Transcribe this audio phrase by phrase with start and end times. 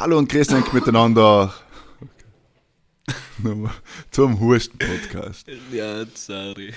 [0.00, 1.52] Hallo und grüß euch miteinander.
[3.42, 3.68] Okay.
[4.10, 5.46] Zum Husten-Podcast.
[5.72, 6.74] Ja, sorry.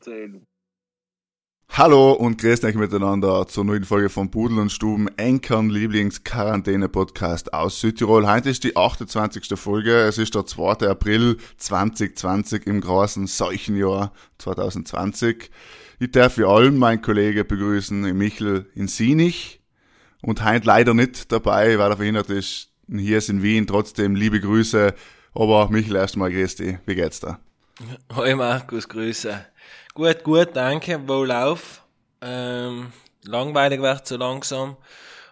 [0.00, 0.46] Zijn.
[1.68, 7.80] Hallo und grüßt euch miteinander zur neuen Folge von Pudel und Stuben, Enkern Lieblings-Quarantäne-Podcast aus
[7.80, 8.26] Südtirol.
[8.26, 9.58] Heute ist die 28.
[9.58, 9.92] Folge.
[9.92, 10.88] Es ist der 2.
[10.88, 15.50] April 2020 im großen Seuchenjahr 2020.
[15.98, 19.60] Ich darf wie allem meinen Kollegen begrüßen, Michel in Sinich.
[20.22, 22.72] Und heute leider nicht dabei, weil er verhindert ist.
[22.88, 23.66] Hier ist in Wien.
[23.66, 24.94] Trotzdem liebe Grüße.
[25.34, 26.78] Aber Michel, erstmal grüß dich.
[26.86, 27.40] Wie geht's da?
[28.14, 29.46] Hoi Markus, Grüße.
[29.94, 31.82] Gut, gut, danke, wohlauf.
[32.20, 32.92] Ähm,
[33.24, 34.76] langweilig wird so langsam,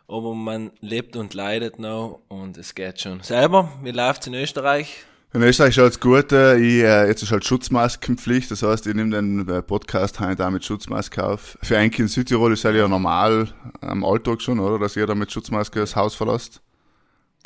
[0.06, 3.20] aber man lebt und leidet noch und es geht schon.
[3.22, 5.04] Selber, wie läuft's in Österreich?
[5.34, 6.32] In Österreich schaut's gut.
[6.32, 8.50] Ich, äh, jetzt ist halt Schutzmaskenpflicht.
[8.50, 11.58] Das heißt, ich nehme den äh, Podcast heute auch mit Schutzmaske auf.
[11.62, 13.48] Für ein in Südtirol ist halt ja normal
[13.82, 14.78] am Alltag schon, oder?
[14.78, 16.62] Dass jeder mit Schutzmaske das Haus verlässt.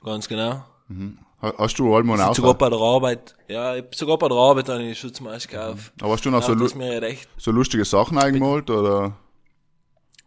[0.05, 0.51] Ganz genau.
[0.51, 0.65] Ha-
[1.43, 2.35] Hast du allem auch?
[2.35, 5.93] Sogar bei der Arbeit, ja, ich- sogar bei der Arbeit eine Schutzmaske auf.
[6.01, 7.29] Aber hast du noch so, Ja, lu mir recht.
[7.37, 9.17] so lustige Sachen eingemalt, oder?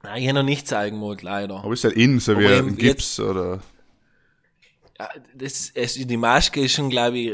[0.04, 1.64] Nein, ich habe noch nichts eingemalt, leider.
[1.64, 3.62] Aber ist halt in, so wie ein Gips, oder?
[5.00, 7.34] Ja, das, es, die Maske ist schon, glaube ich, äh,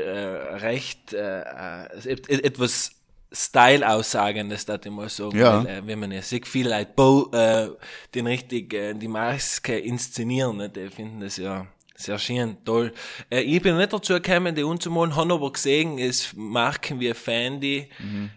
[0.58, 2.92] recht äh, äh, et- et- etwas
[3.32, 5.38] Style-Aussagendes, das ich mal sagen.
[5.38, 5.64] Ja.
[5.64, 7.70] Weil, äh, wenn man ja sieht, viele Leute bo, äh,
[8.16, 11.66] den richtig äh, die Maske inszenieren, ne, die finden das ja
[12.04, 12.92] sehr schön, toll.
[13.30, 17.88] Äh, ich bin nicht dazu gekommen, die umzumalen, habe aber gesehen, es Marken wie Fendi,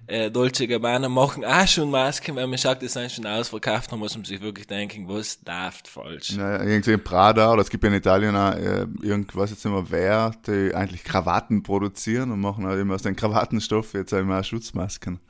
[0.06, 3.98] äh, Dolce Gabbana machen auch schon Masken, weil man sagt, die sind schon ausverkauft, dann
[3.98, 6.30] muss man sich wirklich denken, was läuft falsch.
[6.30, 9.84] Ja, irgendwie in Prada, oder es gibt ja in Italien auch, äh, irgendwas jetzt mehr
[9.88, 14.44] wer, die eigentlich Krawatten produzieren und machen halt immer aus den Krawattenstoff jetzt immer auch
[14.44, 15.20] Schutzmasken.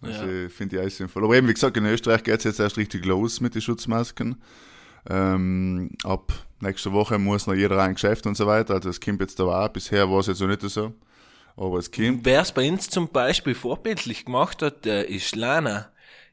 [0.00, 0.48] Also Ja.
[0.48, 1.24] finde ich auch sinnvoll.
[1.24, 4.36] Aber eben, wie gesagt, in Österreich geht's jetzt erst richtig los mit den Schutzmasken.
[5.08, 8.74] Ähm, ab nächster Woche muss noch jeder ein Geschäft und so weiter.
[8.74, 9.68] Also es kommt jetzt da auch.
[9.68, 10.92] Bisher war es jetzt noch nicht so.
[11.56, 12.24] Aber es kommt.
[12.24, 15.88] Wer es bei uns zum Beispiel vorbildlich gemacht hat, äh, ist Lana.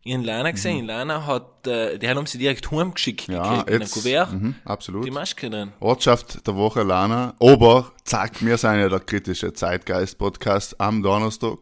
[0.07, 0.85] Ich habe Lana gesehen.
[0.85, 3.93] Lana hat, äh, die haben sie direkt heimgeschickt Ja, gekriegt, in jetzt.
[3.93, 4.33] Kuvert.
[4.33, 5.03] Mhm, absolut.
[5.03, 5.71] Die Maske drin.
[5.79, 7.33] Ortschaft der Woche Lana.
[7.39, 11.57] Aber, zack, wir sind ja der kritische Zeitgeist-Podcast am Donnerstag.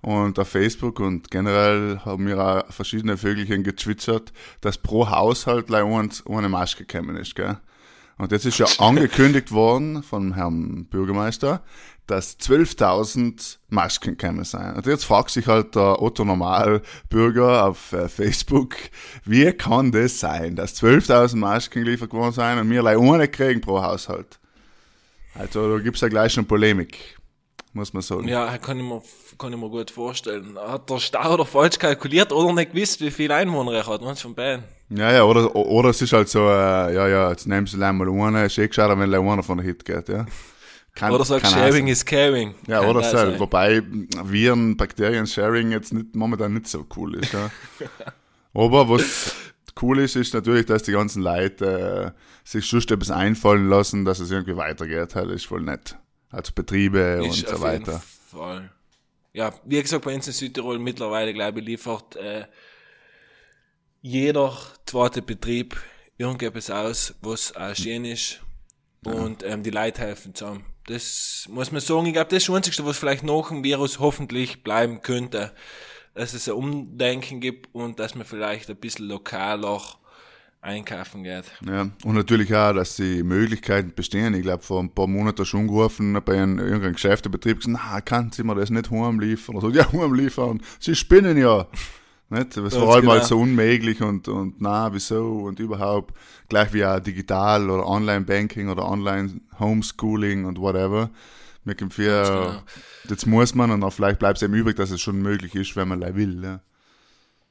[0.00, 5.70] Und auf Facebook und generell haben wir auch verschiedene Vögelchen getwittert, dass pro Haushalt
[6.26, 7.58] ohne Maske gekommen ist, gell?
[8.16, 11.62] Und jetzt ist ja angekündigt worden vom Herrn Bürgermeister,
[12.06, 14.74] dass 12.000 Masken gekommen sein.
[14.74, 18.76] Und jetzt fragt sich halt der Otto Normalbürger auf äh, Facebook,
[19.24, 23.60] wie kann das sein, dass 12.000 Masken geliefert worden sind und wir gleich eine kriegen
[23.60, 24.40] pro Haushalt?
[25.34, 27.17] Also da gibt's ja gleich schon Polemik,
[27.78, 28.28] muss man sagen.
[28.28, 29.00] Ja, kann ich, mir,
[29.38, 30.58] kann ich mir gut vorstellen.
[30.58, 34.02] Hat der Stauder falsch kalkuliert oder nicht gewusst, wie viele Einwohner er hat?
[34.02, 34.64] Manch von beiden.
[34.90, 37.92] Ja, ja, oder, oder es ist halt so, äh, ja, ja, jetzt nehmen sie gleich
[37.92, 40.26] mal eine, ist eh gescheiter, wenn einer von der Hit geht, ja.
[40.94, 42.54] Kann, Oder sagt, Sharing is caring.
[42.66, 43.16] Ja, Kann oder so.
[43.16, 43.38] sein.
[43.38, 43.82] Wobei
[44.24, 47.32] Viren, Bakterien, Sharing jetzt nicht, momentan nicht so cool ist.
[47.32, 47.50] Ja.
[48.54, 49.32] Aber was
[49.80, 54.18] cool ist, ist natürlich, dass die ganzen Leute äh, sich schon etwas einfallen lassen, dass
[54.18, 55.14] es irgendwie weitergeht.
[55.14, 55.96] Das ist voll nett.
[56.30, 58.02] Also Betriebe Ist und so weiter.
[58.30, 58.70] Fall.
[59.32, 62.46] Ja, wie gesagt, bei uns in Südtirol mittlerweile, glaube ich, liefert äh,
[64.02, 64.56] jeder
[64.86, 65.80] zweite Betrieb
[66.16, 68.40] irgendetwas aus, was auch schön ist.
[69.04, 70.64] Und ähm, die Leute helfen zusammen.
[70.86, 73.98] Das muss man sagen, ich glaube, das ist das Einzige, was vielleicht nach dem Virus
[74.00, 75.54] hoffentlich bleiben könnte.
[76.14, 79.80] Dass es ein Umdenken gibt und dass man vielleicht ein bisschen lokaler
[80.60, 81.44] einkaufen geht.
[81.66, 81.88] Ja.
[82.04, 84.34] Und natürlich auch, dass die Möglichkeiten bestehen.
[84.34, 88.32] Ich glaube, vor ein paar Monaten schon gerufen bei einem irgendeinem Geschäftebetrieb gesagt, na, kann
[88.32, 89.56] sie mir das nicht heimliefern?
[89.56, 90.60] Oder so, ja, heimliefern.
[90.80, 91.66] Sie spinnen ja.
[92.30, 92.56] Nicht?
[92.58, 93.26] Das war allem halt genau.
[93.26, 96.14] so unmöglich und, und na, wieso und überhaupt.
[96.48, 101.10] Gleich wie auch digital oder Online-Banking oder Online-Homeschooling und whatever.
[101.64, 102.62] Mir kommt für, genau.
[103.08, 105.74] jetzt muss man und auch vielleicht bleibt es eben übrig, dass es schon möglich ist,
[105.76, 106.42] wenn man will.
[106.42, 106.60] Ja.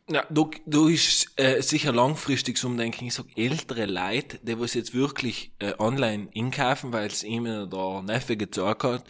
[0.10, 3.06] Ja, du, du ist äh, sicher langfristig so umdenken.
[3.06, 8.02] Ich sag ältere Leute, die was jetzt wirklich äh, online einkaufen, weil es ihm der
[8.04, 9.04] Neffe gezeigt hat,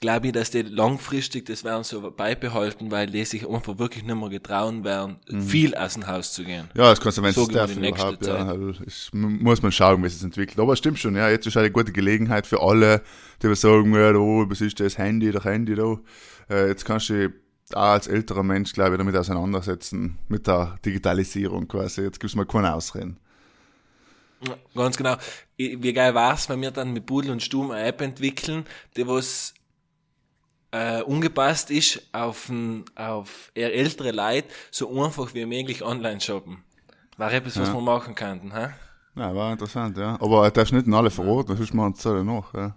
[0.00, 4.14] glaube ich, dass die langfristig das werden so beibehalten, weil die sich einfach wirklich nicht
[4.16, 6.70] mehr getrauen werden, viel aus dem Haus zu gehen.
[6.74, 8.46] Ja, das kannst du, wenn So darf, überhaupt, ja, Zeit.
[8.46, 10.58] halt, ist, m- muss man schauen, wie es sich entwickelt.
[10.58, 13.02] Aber es stimmt schon, ja, jetzt ist eine gute Gelegenheit für alle,
[13.42, 15.98] die sagen, ja, oh, was ist das Handy, das Handy da.
[16.48, 17.30] Äh, jetzt kannst du
[17.76, 22.02] auch als älterer Mensch, glaube ich, damit auseinandersetzen, mit der Digitalisierung quasi.
[22.02, 23.18] Jetzt gibt es mal keinen Ausreden.
[24.46, 25.16] Ja, Ganz genau.
[25.56, 28.64] Wie geil war's, wenn wir dann mit Pudel und Stumm eine App entwickeln,
[28.96, 29.52] die was
[30.72, 36.64] äh, ungepasst ist auf, ein, auf eher ältere Leute, so einfach wie möglich online shoppen.
[37.16, 38.68] War etwas, was wir machen könnten, hä?
[39.16, 40.16] Ja, war interessant, ja.
[40.20, 42.54] Aber er darf nicht in alle verraten, das ist mal uns alle noch.
[42.54, 42.74] Ja.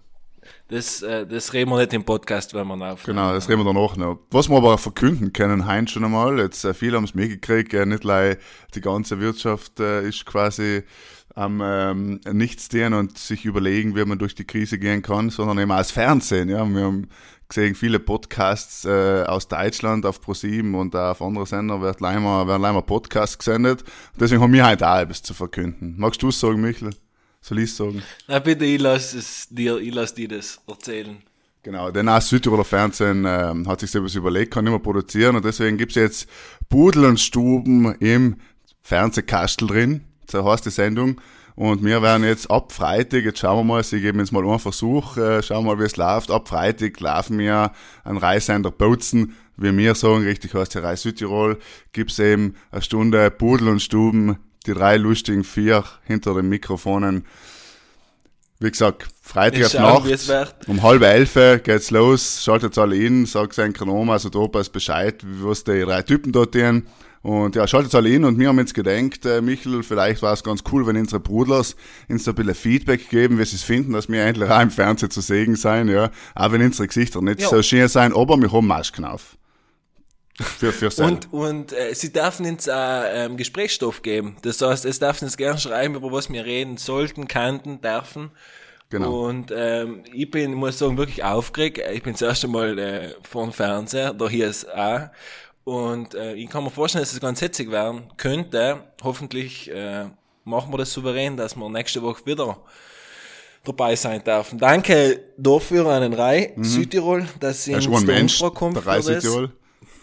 [0.69, 3.17] Das, äh, das reden wir nicht im Podcast, wenn wir aufnehmen.
[3.17, 4.19] Genau, das reden wir danach noch.
[4.31, 7.85] Was wir aber verkünden können, Heinz schon einmal, jetzt äh, viele haben es mitgekriegt, äh,
[7.85, 8.37] nicht leider
[8.73, 10.83] die ganze Wirtschaft äh, ist quasi
[11.35, 15.69] am ähm, nichts und sich überlegen, wie man durch die Krise gehen kann, sondern eben
[15.69, 16.49] das Fernsehen.
[16.49, 17.07] Ja, wir haben
[17.47, 22.61] gesehen, viele Podcasts äh, aus Deutschland auf Pro7 und auf andere Sender wird leider, werden
[22.61, 23.83] leider Podcasts gesendet.
[24.19, 25.95] Deswegen haben wir heute auch etwas zu verkünden.
[25.97, 26.91] Magst du es sagen, Michel?
[27.43, 28.01] Soll ich es sagen?
[28.29, 31.21] Na bitte, ich lass es dir, ich lass dir das erzählen.
[31.61, 35.43] Genau, denn auch Südtiroler Fernsehen ähm, hat sich selbst überlegt, kann nicht mehr produzieren und
[35.43, 36.27] deswegen gibt's jetzt
[36.69, 38.37] Pudel und Stuben im
[38.81, 41.19] Fernsehkastel drin, so heißt die Sendung.
[41.55, 44.59] Und wir werden jetzt ab Freitag, jetzt schauen wir mal, sie geben jetzt mal einen
[44.59, 46.31] Versuch, äh, schauen wir mal, wie es läuft.
[46.31, 47.73] Ab Freitag laufen wir
[48.05, 51.59] an Reisender Bozen, wie wir sagen, richtig heißt der Reis Südtirol,
[51.91, 57.25] gibt's eben eine Stunde Pudel und Stuben, die drei lustigen vier hinter den Mikrofonen.
[58.59, 60.05] Wie gesagt, Freitag Nacht.
[60.67, 61.33] Um halb elf
[61.63, 66.31] geht's los, schaltet alle in, sagt sein Chronom, also passt Bescheid, was die drei Typen
[66.31, 66.87] dort tun.
[67.23, 70.43] Und ja, schaltet alle in und wir haben jetzt gedenkt, äh, Michel, vielleicht war es
[70.43, 71.77] ganz cool, wenn unsere Brudlers
[72.09, 75.09] uns ein bisschen Feedback geben, wie sie es finden, dass wir endlich auch im Fernsehen
[75.09, 76.11] zu sehen sein, ja.
[76.35, 77.47] Auch wenn unsere Gesichter nicht Ja.
[77.47, 79.37] so schön sein, aber wir haben Masken auf.
[80.39, 84.35] Für, für Und, und äh, sie dürfen uns auch ähm, Gesprächsstoff geben.
[84.41, 88.31] Das heißt, es dürfen uns gerne schreiben, über was wir reden sollten, könnten, dürfen.
[88.89, 89.25] Genau.
[89.25, 91.81] Und ähm, ich bin, muss sagen, wirklich aufgeregt.
[91.93, 95.09] Ich bin das erste Mal äh, vor dem Fernseher, da hier ist auch.
[95.65, 98.83] Und äh, ich kann mir vorstellen, dass es ganz hitzig werden könnte.
[99.03, 100.05] Hoffentlich äh,
[100.43, 102.57] machen wir das souverän, dass wir nächste Woche wieder
[103.63, 104.59] dabei sein dürfen.
[104.59, 109.05] Danke dafür an den Rai Südtirol, dass sie Er ins Mensch, kommt der das.
[109.05, 109.51] Südtirol.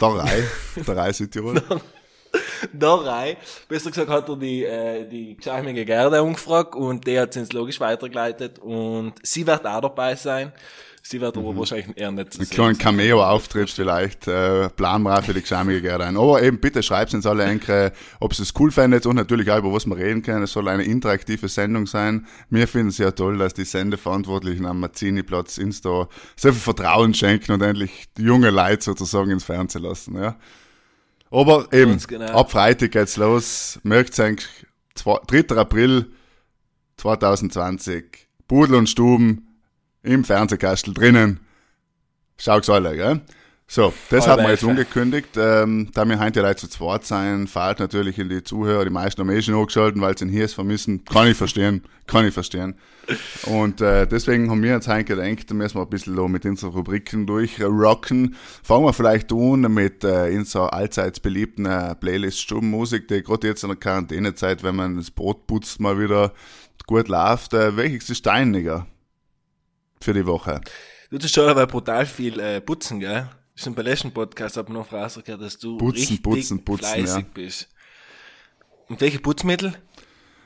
[0.01, 0.45] Der Reis,
[0.87, 1.63] der Reis Südtirol.
[2.73, 3.37] da rein.
[3.69, 7.81] Besser gesagt hat er die, äh, die gescheimige Gerda umgefragt und der hat ins logisch
[7.81, 10.53] weitergeleitet und sie wird auch dabei sein.
[11.03, 12.43] Sie wird aber wahrscheinlich eher nicht Mhm.
[12.45, 12.75] Ein kleiner.
[12.79, 16.17] Cameo-Auftritt vielleicht, äh, planen wir auch für die Gescheimige gerne ein.
[16.17, 19.59] Aber eben bitte schreibt uns alle Enke, ob sie es cool findet und natürlich auch
[19.59, 20.43] über was wir reden können.
[20.45, 22.27] Es soll eine interaktive Sendung sein.
[22.51, 26.07] Wir finden es ja toll, dass die Sendeverantwortlichen am Mazzini-Platz da
[26.37, 30.37] sehr viel Vertrauen schenken und endlich junge Leute sozusagen ins Fernsehen lassen, ja.
[31.33, 32.27] Aber eben, genau.
[32.27, 33.79] ab Freitag geht's los.
[33.85, 34.49] Merkt eigentlich,
[34.95, 35.57] zwei- 3.
[35.57, 36.07] April
[36.97, 38.29] 2020.
[38.49, 39.47] Pudel und Stuben
[40.03, 41.41] im Fernsehkastel drinnen.
[42.37, 43.21] Schau's alle, gell?
[43.73, 45.37] So, das haben wir jetzt angekündigt.
[45.37, 49.21] Ähm, da wir heute Leute zu zweit sein, fällt natürlich in die Zuhörer, die meisten
[49.21, 51.05] haben eh schon angeschaltet, weil sie ihn hier vermissen.
[51.05, 52.75] Kann ich verstehen, kann ich verstehen.
[53.45, 56.71] Und äh, deswegen haben wir jetzt heute gedacht, da müssen wir ein bisschen mit unseren
[56.71, 58.35] Rubriken durchrocken.
[58.65, 63.63] Fangen wir vielleicht an mit äh, unserer allseits beliebten äh, Playlist Stubenmusik, die gerade jetzt
[63.63, 66.33] in der Quarantänezeit, wenn man das Brot putzt, mal wieder
[66.89, 67.55] gut läuft.
[67.55, 68.89] Äh, welches ist deiniger
[70.03, 70.61] für die Woche?
[71.11, 73.29] Du tust schon aber brutal viel äh, putzen, gell?
[73.55, 76.65] Das ist ein letzten Podcast, hab ich noch Frage gehört, dass du Putzen, richtig putzen,
[76.65, 77.31] putzen, fleißig ja.
[77.35, 77.69] bist.
[78.89, 79.75] Und welche Putzmittel?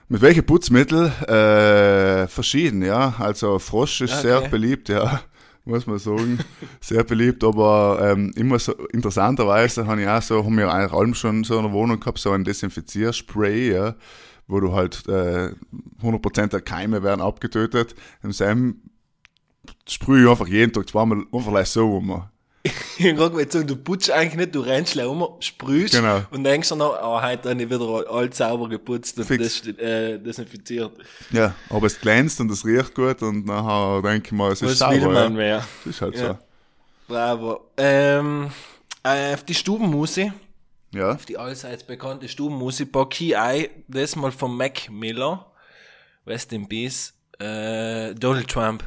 [0.09, 1.07] Mit welchen Putzmittel?
[1.29, 3.15] Äh, verschieden, ja.
[3.19, 4.23] Also Frosch ist Okay.
[4.23, 5.21] sehr beliebt, ja,
[5.65, 6.41] muss man sagen.
[6.81, 11.15] sehr beliebt, aber ähm, immer so interessanterweise habe ich auch so, haben wir eigentlich allem
[11.15, 13.95] schon so in der Wohnung gehabt, so ein Desinfizierspray, ja,
[14.49, 15.51] wo du halt äh,
[16.03, 17.95] 100% der Keime werden abgetötet.
[18.23, 18.84] Im selben
[19.89, 22.23] sprühe ich einfach jeden Tag zweimal einfach so um.
[22.97, 26.23] Ich hab gerade sagen, du putzt eigentlich nicht, du rennst um, sprühst Genau.
[26.31, 29.67] und denkst dann noch, oh, heute habe ich wieder alles sauber geputzt und Fix.
[29.67, 30.93] äh, desinfiziert.
[31.31, 34.81] Ja, aber es glänzt und es riecht gut und nachher denke ich mal, es ist
[34.81, 35.13] Was will sauber.
[35.13, 35.39] man Ja.
[35.39, 35.67] mehr?
[35.85, 36.27] Das ist halt Ja.
[36.29, 36.39] so.
[37.07, 37.61] Bravo.
[37.77, 38.51] Ähm,
[39.03, 40.33] äh, auf die Stubenmusik,
[40.95, 41.13] Ja.
[41.13, 45.45] auf die allseits bekannte Stubenmusik, pack ich ein, das mal von Mac Miller,
[46.25, 48.83] West in Peace, äh, Donald Trump,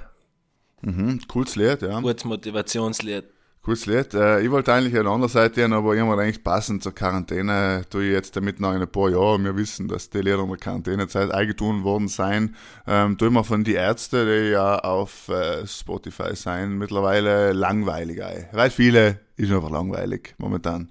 [0.87, 1.99] Mhm, cooles Lied, ja.
[1.99, 3.25] gutes Motivationslied.
[3.61, 4.13] Cooles Lied.
[4.13, 8.05] Äh, ich wollte eigentlich eine andere Seite gehen, aber mir eigentlich passend zur Quarantäne, tue
[8.05, 10.57] ich jetzt damit noch in ein paar Jahren, wir wissen, dass die Lieder in der
[10.57, 12.55] Quarantänezeit eingetun worden sein,
[12.87, 18.23] ähm, tue ich mir von die Ärzte, die ja auf äh, Spotify sein, mittlerweile langweilig
[18.23, 18.47] ein.
[18.53, 20.89] Weil viele ist einfach langweilig momentan.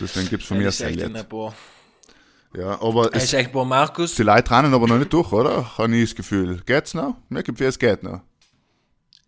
[0.00, 1.16] Deswegen von mir ist sein echt in Lied.
[1.18, 1.54] ein paar.
[2.56, 4.16] Ja, aber es, ist echt ein paar Markus.
[4.16, 5.78] die Leute rennen aber noch nicht durch, oder?
[5.78, 6.60] Habe ich das Gefühl.
[6.66, 7.16] Geht's noch?
[7.28, 8.22] Mir gibt es geht noch.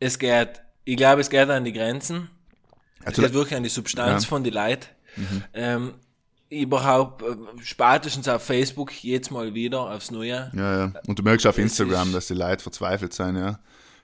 [0.02, 2.28] Es geht, ich glaube, es geht an die Grenzen.
[3.00, 4.28] Es Also, geht wirklich an die Substanz Ja.
[4.28, 4.86] von die Leute.
[5.54, 5.94] Ähm,
[6.48, 10.50] überhaupt, äh, spätestens auf Facebook, jetzt mal wieder aufs Neue.
[10.54, 10.92] Ja, ja.
[11.06, 13.58] Und du merkst auf Das Instagram, dass die Leute verzweifelt sind, ja.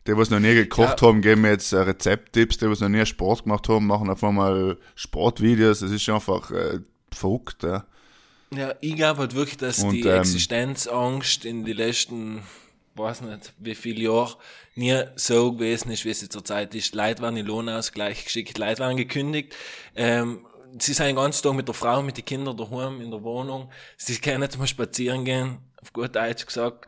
[0.07, 1.09] Die, was noch nie gekocht Ja.
[1.09, 2.59] haben, geben jetzt äh, Rezepttipps.
[2.59, 5.81] Die, was noch nie Sport gemacht haben, machen auf einmal Sportvideos.
[5.81, 6.79] Das ist schon einfach äh,
[7.13, 7.85] verrückt, ja.
[8.55, 12.43] Ja, ich glaube halt wirklich, dass Und, die ähm, Existenzangst in die letzten,
[12.99, 14.37] weiß nicht, wie viele Jahre
[14.75, 16.95] nie so gewesen ist, wie sie zurzeit ist.
[16.95, 19.55] Leute werden in Lohnausgleich geschickt, Leute werden gekündigt.
[19.97, 20.47] Ähm,
[20.79, 23.71] sie sind den ganzen Tag mit der Frau, mit den Kindern daheim, in der Wohnung.
[23.97, 26.87] Sie können nicht mal spazieren gehen, auf gut Deutsch gesagt.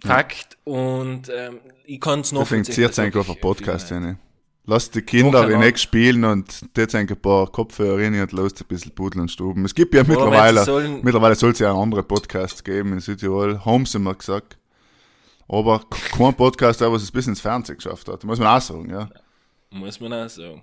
[0.00, 0.58] Fakt.
[0.64, 4.18] Und ähm, ich kann es noch Deswegen zieht es eigentlich auf einen Podcast rein.
[4.66, 5.46] Lass die Kinder.
[5.60, 9.64] Eck spielen und jetzt ein paar Kopfhörer rein und los ein bisschen Pudeln und Stuben.
[9.66, 13.62] Es gibt ja mittlerweile, sollen- mittlerweile soll es ja auch andere Podcasts geben in Südtirol.
[13.64, 14.56] Homes haben wir gesagt.
[15.48, 15.84] Aber
[16.16, 18.24] kein Podcast, der was es bis ins Fernsehen geschafft hat.
[18.24, 19.08] Muss man auch sagen, ja.
[19.70, 20.62] Muss man auch sagen.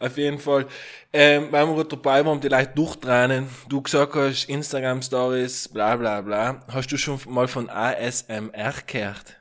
[0.00, 0.66] Auf jeden Fall,
[1.12, 6.20] ähm, weil wir gerade dabei waren, die Leute durchtrennen, du gesagt hast, Instagram-Stories, bla bla
[6.22, 6.64] bla.
[6.68, 9.36] Hast du schon mal von ASMR gehört?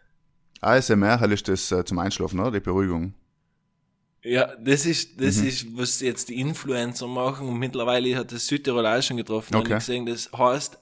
[0.59, 2.51] ASMR halt ist das äh, zum Einschlafen, oder?
[2.51, 3.13] Die Beruhigung.
[4.23, 8.85] Ja, das ist, das ist, was jetzt die Influencer machen und mittlerweile hat das Südtirol
[8.85, 9.55] auch schon getroffen.
[9.55, 9.65] Okay.
[9.65, 9.73] Okay.
[9.73, 10.77] Ich gesehen, das heißt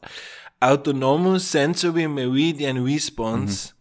[0.60, 3.74] Autonomous Sensory Meridian Response.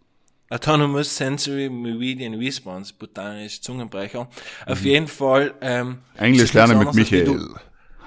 [0.51, 4.29] Autonomous Sensory Meridian Response, botanisch Zungenbrecher.
[4.65, 7.49] Auf jeden Fall, ähm, Englisch lernen mit Michael.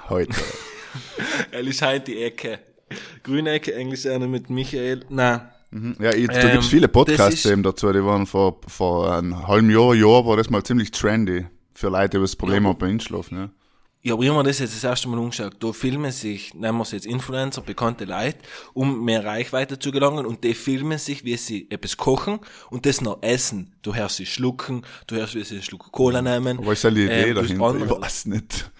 [0.09, 0.33] Heute.
[1.51, 2.59] Er ist halt die Ecke.
[3.23, 5.05] Grüne Ecke, Englisch lernen mit Michael.
[5.09, 5.41] Nein.
[5.99, 9.69] Ja, ich, da Ähm, gibt's viele Podcasts eben dazu, die waren vor, vor einem halben
[9.69, 13.37] Jahr, Jahr war das mal ziemlich trendy für Leute, die das Problem haben beim Einschlafen,
[13.37, 13.49] ja.
[14.03, 15.57] Ja, aber ich mir das jetzt das erste Mal umgeschaut.
[15.59, 18.39] Da filmen sich, nennen wir es jetzt Influencer, bekannte Leute,
[18.73, 22.39] um mehr Reichweite zu gelangen und die filmen sich, wie sie etwas kochen
[22.71, 23.73] und das noch essen.
[23.83, 26.57] Du hörst sie schlucken, du hörst, wie sie einen Schluck Cola nehmen.
[26.57, 27.75] Aber ist ja die Idee Ähm, dahinter?
[27.85, 28.71] Ich weiß nicht.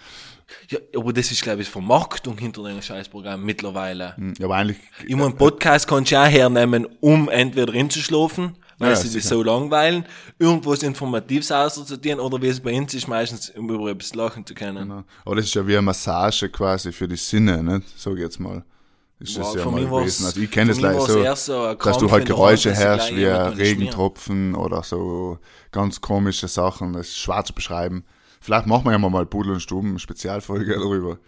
[0.68, 4.16] Ja, aber das ist, glaube ich, Vermarktung hinter dem Scheißprogramm mittlerweile.
[4.38, 8.96] Ja, aber eigentlich, Ich mein, Podcast kannst du auch hernehmen, um entweder hinzuschlafen, weil Ja,
[8.96, 9.28] sie sicher.
[9.28, 10.04] so langweilen,
[10.38, 14.54] irgendwas Informatives auszudienen oder wie es bei uns ist, meistens um über etwas lachen zu
[14.54, 14.88] können.
[14.90, 15.04] ja.
[15.24, 17.86] aber das ist ja wie eine Massage quasi für die Sinne, nicht?
[17.98, 18.64] Sag ich jetzt mal.
[19.18, 20.26] Ist das Wow, ja für mal gewesen.
[20.26, 23.24] Also ich kenne es leider so, so dass du halt Geräusche hörst wie.
[23.24, 25.38] Regentropfen oder so
[25.70, 26.92] ganz komische Sachen.
[26.92, 28.04] Das ist schwer zu beschreiben.
[28.40, 31.18] Vielleicht machen wir ja mal Pudel und Stuben, Spezialfolge darüber.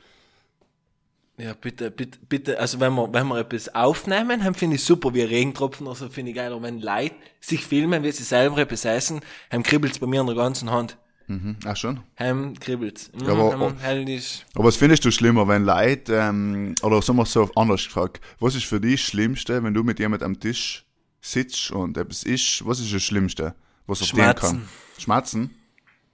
[1.37, 5.13] Ja, bitte, bitte, bitte, also wenn wir, wenn wir etwas aufnehmen, dann finde ich super,
[5.15, 6.53] wie Regentropfen oder so, finde ich geil.
[6.53, 10.29] Aber wenn Leute sich filmen, wie sie selber etwas essen, dann kribbelt's bei mir in
[10.29, 10.97] der ganzen Hand.
[11.27, 11.57] Mhm.
[11.65, 12.01] Ach schon?
[12.17, 13.11] Dann kribbelt's.
[13.13, 17.27] Mhm, aber- hell ist, Aber was findest du schlimmer, wenn Leute, ähm, oder sagen wir
[17.27, 20.85] so anders gefragt, was ist für dich das Schlimmste, wenn du mit jemandem am Tisch
[21.21, 23.55] sitzt und etwas isst, was ist das Schlimmste,
[23.87, 24.69] was auf den kann?
[24.99, 25.51] Schmatzen?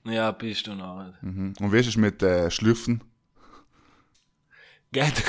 [0.04, 1.12] ja, bist du noch.
[1.20, 1.54] Mhm.
[1.60, 3.02] Und wie ist es mit äh, Schlürfen?
[4.92, 5.22] Geht,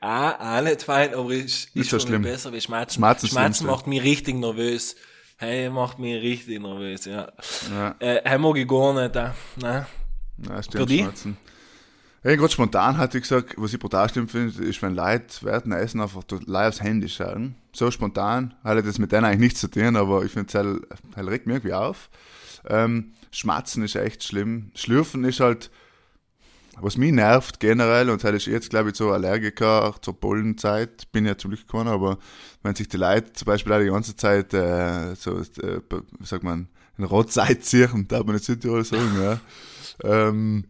[0.00, 2.22] ah, auch nicht fein, aber ist, ist, so schlimm.
[2.22, 2.98] besser wie Schmerzen.
[2.98, 4.96] Schmerzen Schmerzen macht mich richtig nervös.
[5.38, 7.32] Hey, macht mich richtig nervös, ja.
[7.70, 9.86] Ja, Äh, hey, mag ich gar nicht, äh, nein.
[10.46, 11.00] ja stimmt, dich?
[11.02, 11.36] Schmatzen.
[12.20, 15.24] Hey, gerade spontan hatte ich gesagt, was ich brutal schlimm finde, ist, wenn Leute
[15.62, 17.54] dem Essen einfach live aufs Handy schauen.
[17.72, 20.80] So spontan, hat das mit denen eigentlich nichts zu tun, aber ich finde es halt,
[21.16, 22.10] halt regt mich irgendwie auf.
[22.68, 24.72] Ähm, Schmatzen ist echt schlimm.
[24.74, 25.70] Schlürfen ist halt,
[26.80, 31.10] was mich nervt generell, und das ist jetzt, glaube ich, so Allergiker auch zur Pollenzeit,
[31.12, 32.18] bin ja zum Glück keiner, aber
[32.62, 35.80] wenn sich die Leute zum Beispiel auch die ganze Zeit, äh, so, äh,
[36.18, 39.40] wie sagt man, in Rotzeit ziehen, darf man in Südtirol sagen, ja.
[40.04, 40.64] Ähm,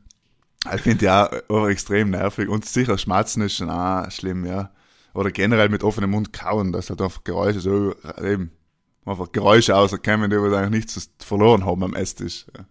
[0.75, 4.71] ich finde ja auch extrem nervig und sicher Schmatzen ist schon auch schlimm, ja.
[5.15, 8.53] Oder generell mit offenem Mund kauen, dass halt einfach Geräusche so, eben,
[9.05, 12.47] einfach Geräusche auserkennen, die wir eigentlich nichts verloren haben am Esstisch.
[12.57, 12.67] Ja.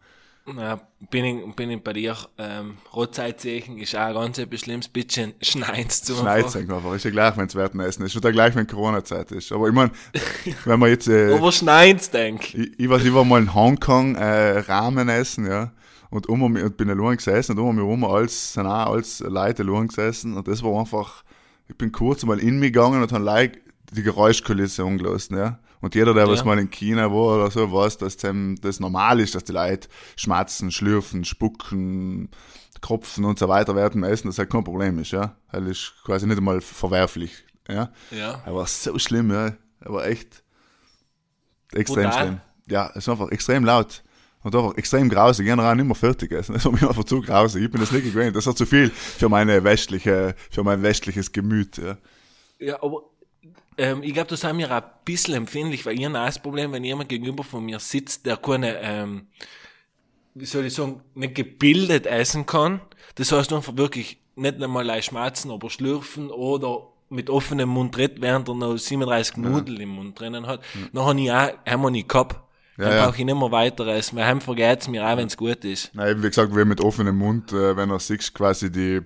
[0.56, 5.34] Ja, bin ich, bin ich bei dir, ähm, Rotzeitzeichen ist auch ganz etwas Schlimmes, bisschen
[5.42, 8.16] schneit's zu Schneid's einfach, ist ja gleich, wenn es Werten essen ist.
[8.16, 9.51] Oder gleich, wenn Corona-Zeit ist.
[9.51, 9.92] Aber ich meine,
[10.66, 12.54] wenn man jetzt, äh, Aber schneit's, denk.
[12.54, 15.74] ich, ich weiß, ich war mal in Hongkong, äh, Ramen essen, ja.
[16.10, 19.20] Und um mich, und bin allein gesessen und um mich herum als, sind auch als
[19.20, 20.38] Leute allein gesessen.
[20.38, 21.25] Und das war einfach,
[21.68, 23.62] ich bin kurz mal in mich gegangen und habe like
[23.92, 25.60] die Geräuschkulisse umgelassen, ja.
[25.82, 26.46] Und jeder, der was Ja.
[26.46, 30.72] mal in China war oder so, weiß, dass das normal ist, dass die Leute schmatzen,
[30.72, 32.30] schlürfen, spucken,
[32.82, 35.36] kropfen und so weiter während dem Essen, das halt kein Problem ist, ja.
[35.52, 37.32] Das ist quasi nicht einmal verwerflich,
[37.68, 37.92] ja.
[38.12, 38.42] Ja.
[38.46, 39.54] Er war so schlimm, ja.
[39.82, 40.44] Er war echt
[41.74, 42.22] extrem Brutal.
[42.24, 42.42] schlimm.
[42.70, 44.04] Ja, es war einfach extrem laut.
[44.44, 45.48] Und einfach extrem grausig.
[45.48, 46.54] Ich nicht mehr fertig essen.
[46.54, 47.64] Das war mir einfach zu grausig.
[47.64, 48.36] Ich bin das nicht gewöhnt.
[48.36, 51.78] Das war zu viel für meine westliche, für mein westliches Gemüt.
[51.78, 51.98] Ja.
[52.60, 53.02] Ja, aber
[53.77, 56.39] ähm, ich glaube, da sind wir auch ein bisschen empfindlich, weil ich habe auch das
[56.39, 59.27] Problem, wenn jemand gegenüber von mir sitzt, der keine, ähm,
[60.34, 62.82] wie soll ich sagen, nicht gebildet essen kann.
[63.16, 68.22] Das heißt einfach wirklich nicht einmal leicht schmatzen, aber schlürfen oder mit offenem Mund redet,
[68.22, 70.62] während er noch 37 Nudeln im Mund drinnen hat.
[70.92, 72.38] Dann habe ich auch, haben wir nicht gehabt.
[72.77, 73.06] Dann ja.
[73.06, 75.89] brauche ich nicht mehr weiter essen, weil heim vergeht's mir auch, wenn's gut ist.
[75.94, 79.01] Na, eben wie gesagt, wir mit offenem Mund, äh, wenn er siehst, quasi die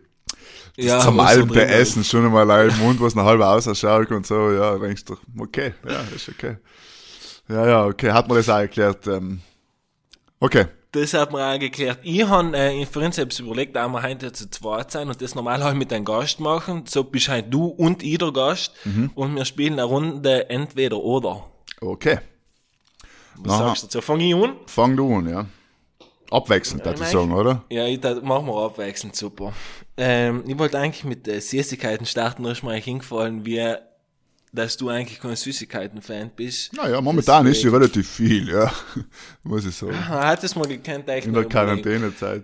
[0.77, 1.75] das Ja, drin ist.
[1.75, 5.17] Essen schon einmal ein im Mund, was noch halb ausschaut und so, ja, denkst du,
[5.39, 6.57] okay, ja, ist okay.
[7.50, 9.07] Ja, ja, okay, hat man das auch erklärt.
[9.07, 9.41] Ähm,
[10.39, 12.00] okay, Das hat mir auch geklärt.
[12.03, 15.63] Ich han äh, uns selbst überlegt, da wir heute zu zweit sein und das normal
[15.63, 16.83] halt mit einem Gast machen.
[16.88, 18.73] So bist halt du und ich der Gast
[19.15, 21.45] und wir spielen eine Runde entweder oder.
[21.81, 22.19] okay.
[23.43, 23.67] Was Aha.
[23.69, 24.01] sagst du dazu?
[24.01, 24.55] Fang ich an?
[24.67, 25.45] Fang du an, ja.
[26.31, 27.63] Abwechselnd, ja, ich sagen, oder?
[27.69, 29.53] Ja, ich da machen wir abwechselnd super.
[29.97, 33.75] Ähm, ich wollte eigentlich mit äh, Süßigkeiten starten, da ist mir eigentlich hingefallen, wie
[34.53, 36.73] dass du eigentlich kein Süßigkeiten-Fan bist.
[36.73, 37.75] Naja, momentan ist sie Deswegen.
[37.83, 38.71] relativ viel, ja.
[39.43, 40.07] Muss ich sagen.
[40.09, 41.45] Hat es mal gekannt, eigentlich In der.
[41.45, 42.43] Quarantänezeit.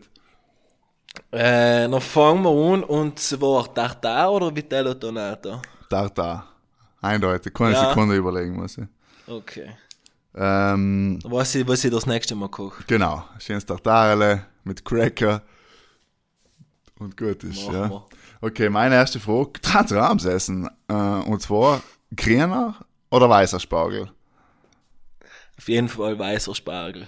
[1.32, 5.62] Äh, dann fangen wir an und zwar Tartar oder Vitello Tonato?
[5.90, 6.48] Tartar.
[7.02, 7.54] Eindeutig.
[7.54, 7.90] Keine Ja.
[7.90, 8.86] Sekunde überlegen muss ich.
[9.28, 9.72] Okay.
[10.40, 12.84] Ähm, weiß ich, was ich das nächste Mal koche.
[12.86, 13.26] genau.
[13.40, 15.42] Schönes Tartarele mit Cracker.
[17.00, 17.90] Und gut ist, ja.
[17.90, 18.06] wir.
[18.42, 19.54] Okay, meine erste Frage.
[19.62, 20.70] Transamsessen.
[20.88, 21.82] Äh, und zwar
[22.16, 22.76] grüner
[23.10, 24.12] oder weißer Spargel?
[25.58, 27.08] Auf jeden Fall weißer Spargel.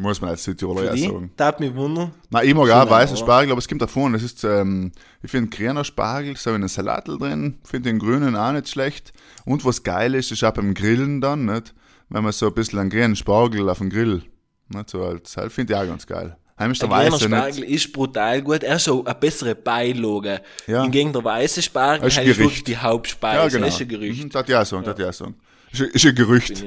[0.00, 1.30] Muss man als Südtiroler ja sagen.
[1.36, 2.12] Darf mich wundern.
[2.30, 3.16] Na, ich mag auch ein, weißen?
[3.16, 4.92] Spargel, aber es gibt davon, das ist, ähm,
[5.22, 9.12] ich finde grüner Spargel, so in einen Salatl drin, finde den grünen auch nicht schlecht.
[9.44, 11.74] Und was geil ist, ist auch beim Grillen dann, nicht?
[12.08, 14.22] Wenn man so ein bisschen einen grünen Spargel auf dem Grill,
[14.68, 14.90] nicht?
[14.90, 16.36] So als, halt, finde ich auch ganz geil.
[16.58, 17.70] Heim ist der Der weiße Spargel nicht.
[17.70, 18.62] ist brutal gut.
[18.62, 20.42] Er ist so eine bessere Beilage.
[20.66, 20.82] Ja.
[20.82, 23.36] Hingegen der weiße Spargel ist halt ist wirklich die Hauptspeise.
[23.38, 23.64] Ja, genau.
[23.66, 24.24] Das ist ein Gerücht.
[24.24, 25.34] Mhm, Das ja sagen, das ja sagen.
[25.72, 26.64] Ist, ist ein Gerücht.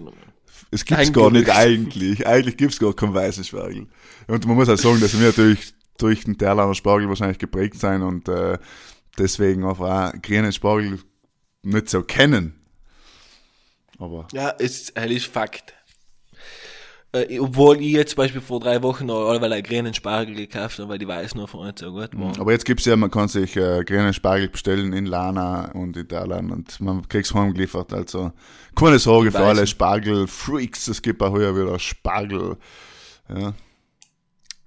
[0.72, 2.26] Es gibt's Ein gar nicht eigentlich.
[2.26, 3.88] Eigentlich gibt's gar keinen weißen Spargel.
[4.28, 8.02] Und man muss auch sagen, dass wir natürlich durch den Terlaner Spargel wahrscheinlich geprägt sein
[8.02, 8.58] und äh,
[9.18, 11.00] deswegen auch, auch grünen Spargel
[11.62, 12.60] nicht so kennen.
[14.00, 15.74] Aber Ja, ist, es ist Fakt.
[17.16, 20.80] Äh, obwohl ich jetzt zum Beispiel vor drei Wochen noch allweil einen grünen Spargel gekauft
[20.80, 22.40] habe, weil die weiß nur von nicht so gut war.
[22.40, 26.08] Aber jetzt gibt's ja, man kann sich äh, grünen Spargel bestellen in Lana und in
[26.08, 27.94] Thailand und man kriegt's heimgeliefert.
[27.94, 28.32] Also
[28.76, 32.58] keine Sorge für alle Spargel-Freaks, es gibt auch heuer wieder Spargel.
[33.30, 33.54] Ja.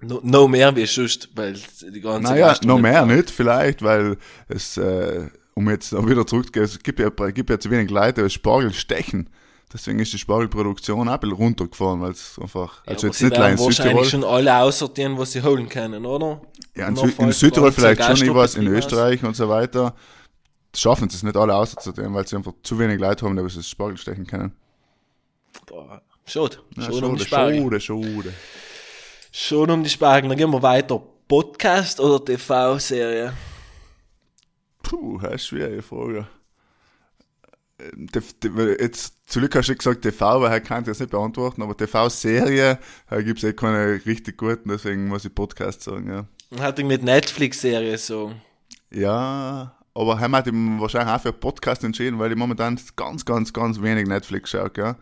[0.00, 1.54] No, no mehr wie sonst, weil
[1.92, 3.16] die ganze Naja, Gastro noch mehr braucht.
[3.16, 7.59] nicht vielleicht, weil es, äh, um jetzt noch wieder zurückzugehen, es gibt ja, gibt ja
[7.59, 9.30] zu wenig Leute, die Spargel stechen.
[9.76, 13.26] Deswegen ist die Spargelproduktion auch ein bisschen runtergefahren, weil es einfach, Ja, also jetzt sie
[13.26, 14.22] nicht allein in wahrscheinlich Südtirol.
[14.22, 16.40] schon alle aussortieren, was sie holen können, oder?
[16.74, 19.94] Ja, in, Sü in Südtirol vielleicht schon, ich weiß, in Österreich und so weiter,
[20.74, 23.68] schaffen sie es nicht alle auszusortieren, weil sie einfach zu wenig Leute haben, die das
[23.68, 24.56] Spargel stechen können.
[25.66, 26.56] Boah, schade.
[26.76, 27.80] Ja, Schade um die schade, Spargel.
[27.80, 27.80] schade,
[28.22, 28.34] schade.
[29.30, 30.30] Schon um die Spargel.
[30.30, 31.02] Dann gehen wir weiter.
[31.28, 33.34] Podcast oder TV-Serie?
[34.82, 36.26] Puh, das ist eine schwierige Frage.
[37.78, 41.10] Die- die- Jetzt, zu Glück hast du gesagt TV, weil er kann ich das nicht
[41.10, 42.78] beantworten, aber TV-Serie
[43.24, 46.26] gibt es eh keine richtig guten, deswegen muss ich Podcast sagen, ja.
[46.60, 48.32] Hatte ich mit Netflix-Serie so.
[48.90, 53.52] Ja, aber heim hat mich wahrscheinlich auch für Podcast entschieden, weil ich momentan ganz, ganz,
[53.52, 54.96] ganz wenig Netflix schaue, ja.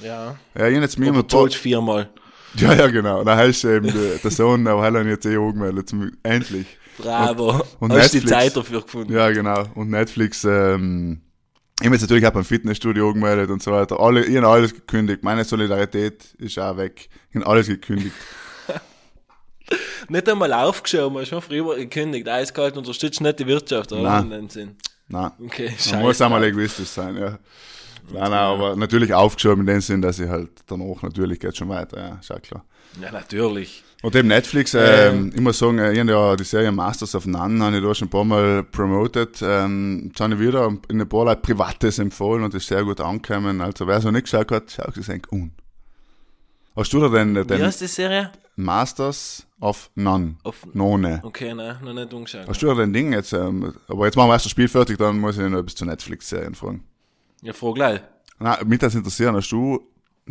[0.00, 0.36] Ja.
[0.56, 2.08] Ja, ich jetzt mir immer George viermal.
[2.54, 3.24] Ja, ja, genau.
[3.24, 6.66] Da heißt eben der, der Sohn, aber hat jetzt eh angemeldet, zum, endlich.
[6.98, 7.62] Bravo.
[7.80, 8.28] und Hast die Netflix.
[8.28, 9.12] Zeit dafür gefunden?
[9.12, 9.64] Ja, genau.
[9.74, 11.22] Und Netflix, ähm,
[11.82, 13.98] ich habe jetzt natürlich auch beim Fitnessstudio angemeldet und so weiter.
[13.98, 15.24] Alle, ich habe alles gekündigt.
[15.24, 17.08] Meine Solidarität ist auch weg.
[17.30, 18.14] Ich habe alles gekündigt.
[20.08, 22.28] Nicht einmal aufgeschoben, hast schon früher gekündigt.
[22.28, 24.02] Eiskalt unterstützt nicht die Wirtschaft, oder?
[24.02, 24.24] Nein.
[24.24, 24.76] In dem Sinn.
[25.08, 25.32] Nein.
[25.44, 25.96] Okay, Man scheiße.
[25.96, 27.38] muss einmal egoistisch sein, ja.
[28.10, 31.68] Nein, nein, aber natürlich aufgeschoben in dem Sinn, dass ich halt danach natürlich geht schon
[31.68, 32.64] weiter, ja, ist auch klar.
[33.00, 33.82] Ja, natürlich.
[34.02, 37.24] Und eben Netflix, ähm, ich muss sagen, äh, ich habe ja die Serie Masters of
[37.26, 39.40] None, habe ich da schon ein paar Mal promoted.
[39.42, 43.00] Ähm, jetzt habe ich wieder in ein paar Leute Privates empfohlen und ist sehr gut
[43.00, 43.60] angekommen.
[43.60, 45.52] Also wer es noch nicht geschaut hat, schaut es eigentlich un.
[46.74, 48.32] Hast du da den, Wie heißt die Serie?
[48.56, 50.36] Masters of None?
[50.42, 51.20] Auf- None.
[51.22, 52.48] Okay, nein, noch nicht umgeschaut.
[52.48, 53.32] Hast du da den Ding jetzt?
[53.32, 55.84] Ähm, aber jetzt machen wir erst das Spiel fertig, dann muss ich noch etwas zu
[55.84, 56.84] Netflix-Serien fragen.
[57.42, 58.00] Ja, frag gleich.
[58.38, 59.80] Na, mich das interessieren, hast du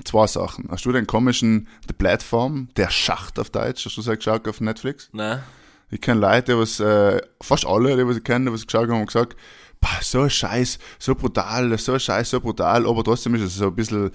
[0.06, 0.68] zwei Sachen.
[0.72, 4.62] Hast du den komischen The Platform, der Schacht auf Deutsch, hast du das geschaut auf
[4.62, 5.10] Netflix?
[5.12, 5.44] Nein.
[5.90, 8.88] Ich kenne Leute, die was, äh, fast alle, die was ich kenne, die was geschaut
[8.90, 9.36] haben, haben gesagt,
[9.82, 13.56] "Pah, so ein Scheiß, so brutal, so ein Scheiß, so brutal, aber trotzdem ist es
[13.56, 14.12] so ein bisschen,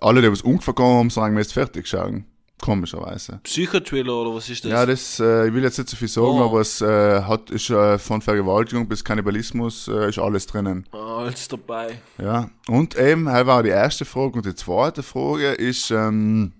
[0.00, 2.24] alle, die was umgefangen haben, sagen, wir jetzt fertig schauen.
[2.60, 3.40] Komischerweise.
[3.42, 4.70] Psychothriller oder was ist das?
[4.70, 6.44] Ja, das, äh, ich will jetzt nicht so viel sagen, Oh.
[6.44, 10.86] aber es äh, hat, ist äh, von Vergewaltigung bis Kannibalismus, äh, ist alles drinnen.
[10.92, 11.98] Alles dabei.
[12.16, 14.34] Ja, und eben, das war die erste Frage.
[14.36, 16.52] Und die zweite Frage ist, ähm,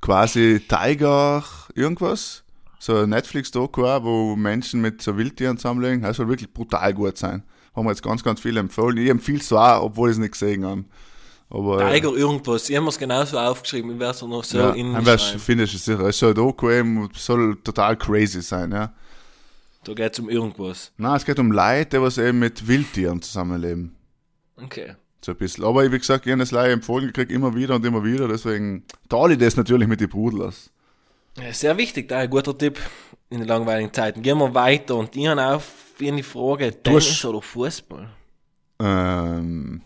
[0.00, 2.44] quasi Tiger irgendwas.
[2.78, 6.00] So ein Netflix-Doku, wo Menschen mit so Wildtieren zusammenlegen.
[6.02, 7.42] Das soll wirklich brutal gut sein.
[7.76, 8.96] Haben wir jetzt ganz, ganz viele empfohlen.
[8.96, 10.84] Ich empfehle es auch, obwohl ich es nicht gesehen habe.
[11.50, 12.70] Aber, äh, Tiger irgendwas.
[12.70, 13.92] Ich habe es genauso aufgeschrieben.
[13.92, 16.00] Ich werde es noch so ja, in findest du es sicher.
[16.00, 18.92] Es soll Doku eben, soll total crazy sein, ja.
[19.82, 20.92] Da geht es um irgendwas.
[20.96, 23.96] Nein, es geht um Leute, die was eben mit Wildtieren zusammenleben.
[24.56, 24.94] Okay.
[25.24, 25.64] So ein bisschen.
[25.64, 28.28] Aber wie gesagt, ich habe das leider empfohlen gekriegt, immer wieder und immer wieder.
[28.28, 30.70] Deswegen teile ich das natürlich mit den Brudlers.
[31.38, 32.78] Ja, Sehr wichtig, da ein guter Tipp
[33.28, 34.22] in den langweiligen Zeiten.
[34.22, 38.08] Gehen wir weiter und ich habe auf eine Frage, Tennis oder Fußball?
[38.80, 39.82] Ähm,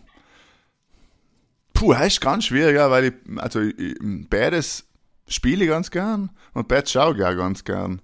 [1.75, 4.85] puh, das ist ganz schwierig, ja, weil ich, also ich, beides
[5.27, 8.01] spiele ich ganz gern und beides schaue ich auch ganz gern.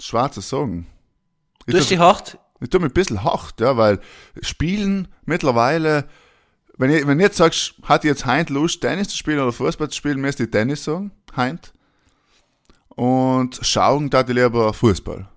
[0.00, 0.86] Sagen.
[1.66, 2.38] Ich Du hast dich hart?
[2.60, 4.00] Ich tue mich ein bisschen hart, ja, weil
[4.42, 6.08] Spielen mittlerweile,
[6.76, 9.88] wenn, ich, wenn du jetzt sagst, hat jetzt Heint Lust, Tennis zu spielen oder Fußball
[9.88, 11.72] zu spielen, müsste ich Tennis sagen, Heint.
[12.88, 15.28] Und schauen, da ich lieber Fußball.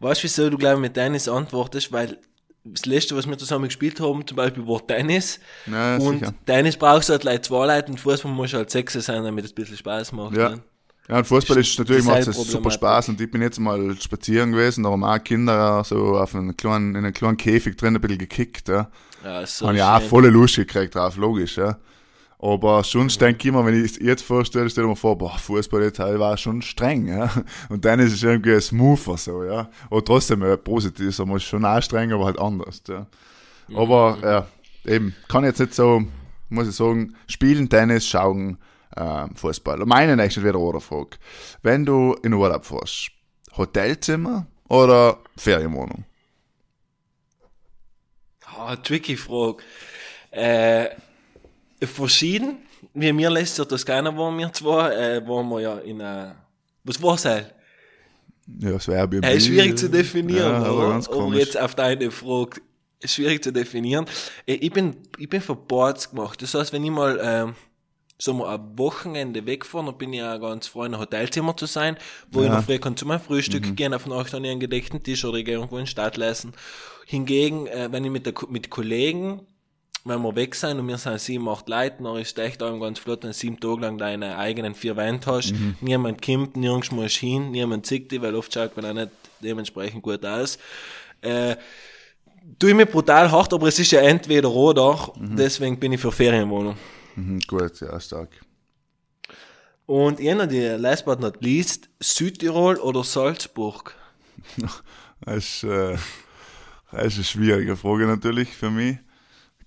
[0.00, 1.90] Weißt du, wieso du, glaube ich, mit Tennis antwortest?
[1.92, 2.18] Weil
[2.72, 5.40] das letzte, was wir zusammen gespielt haben, zum Beispiel war Tennis.
[5.66, 6.34] Ja, und sicher.
[6.46, 9.52] Tennis brauchst du halt gleich zwei Leute und Fußball muss halt sechs sein, damit es
[9.52, 10.36] ein bisschen Spaß macht.
[10.36, 10.50] Ja.
[10.50, 10.62] Ne?
[11.08, 12.70] Ja, und Fußball ist natürlich dieselbe macht es super.
[12.70, 16.54] Spaß und ich bin jetzt mal spazieren gewesen, da haben auch Kinder so auf einen
[16.56, 18.90] kleinen, in einen kleinen Käfig drin ein bisschen gekickt, ja.
[19.24, 21.78] Ja, so Habe ich auch volle Lust gekriegt drauf, logisch, ja.
[22.40, 25.36] Aber sonst denke ich immer, wenn ich es jetzt vorstelle, stelle ich mir vor, boah,
[25.36, 27.30] Fußball jetzt halt war schon streng, ja.
[27.68, 29.68] Und dann ist es irgendwie smoother so, ja.
[29.90, 33.06] Aber trotzdem äh, positiv, so man ist schon auch streng, aber halt anders, ja.
[33.74, 34.46] Aber, ja,
[34.90, 36.04] eben, kann jetzt nicht so,
[36.48, 38.58] muss ich sagen, spielen, Tennis, schauen,
[38.96, 39.82] ähm, Fußball.
[39.82, 41.18] Und meine nächste wieder oder Frage.
[41.62, 43.10] Wenn du in Urlaub fährst,
[43.56, 46.04] Hotelzimmer oder Ferienwohnung?
[48.46, 49.62] Ah, tricky Frage.
[50.30, 50.90] Äh,
[51.86, 52.58] verschieden.
[52.94, 56.36] Wie mir lässt sich das keiner waren, wir zwei, äh, waren wir ja in einer,
[56.84, 57.54] was war's halt?
[58.60, 59.24] Ja, das wäre Airbnb.
[59.24, 60.88] Äh, schwierig zu definieren, ja, oder?
[60.90, 62.60] ganz Aber jetzt auf deine Frage,
[63.04, 64.06] schwierig zu definieren.
[64.46, 66.40] Äh, Ich bin, ich bin für Boards gemacht.
[66.40, 67.54] Das heißt, wenn ich mal, ähm,
[68.20, 71.66] so mal ein Wochenende wegfahre, dann bin ich ja ganz froh, in einem Hotelzimmer zu
[71.66, 71.96] sein,
[72.32, 72.52] wo ich Ja.
[72.52, 72.58] Mhm.
[72.58, 75.46] noch früh kann zu meinem Frühstück gehen, auf Nacht an ihren gedeckten Tisch oder ich
[75.46, 76.52] irgendwo in die Stadt lesen.
[77.06, 79.42] Hingegen, äh, wenn ich mit, der, mit Kollegen,
[80.04, 82.98] wenn wir weg sind und wir sind sieben, acht Leute, dann ist echt auch ganz
[82.98, 85.52] flott, wenn du sieben Tage lang deine eigenen vier Wände hast.
[85.52, 85.76] Mhm.
[85.80, 89.10] Niemand kommt, nirgends musst du hin, niemand sieht dich, weil oft schaut man auch nicht
[89.42, 90.58] dementsprechend gut aus.
[91.20, 91.56] Äh,
[92.58, 96.12] tue ich mir brutal hart, aber es ist ja entweder oder, deswegen bin ich für
[96.12, 96.76] Ferienwohnung.
[97.16, 98.30] Mhm, gut, ja, stark.
[99.86, 103.94] Und einer, die last but not least, Südtirol oder Salzburg?
[105.20, 105.96] Das ist, äh,
[106.92, 108.98] das ist eine schwierige Frage natürlich für mich.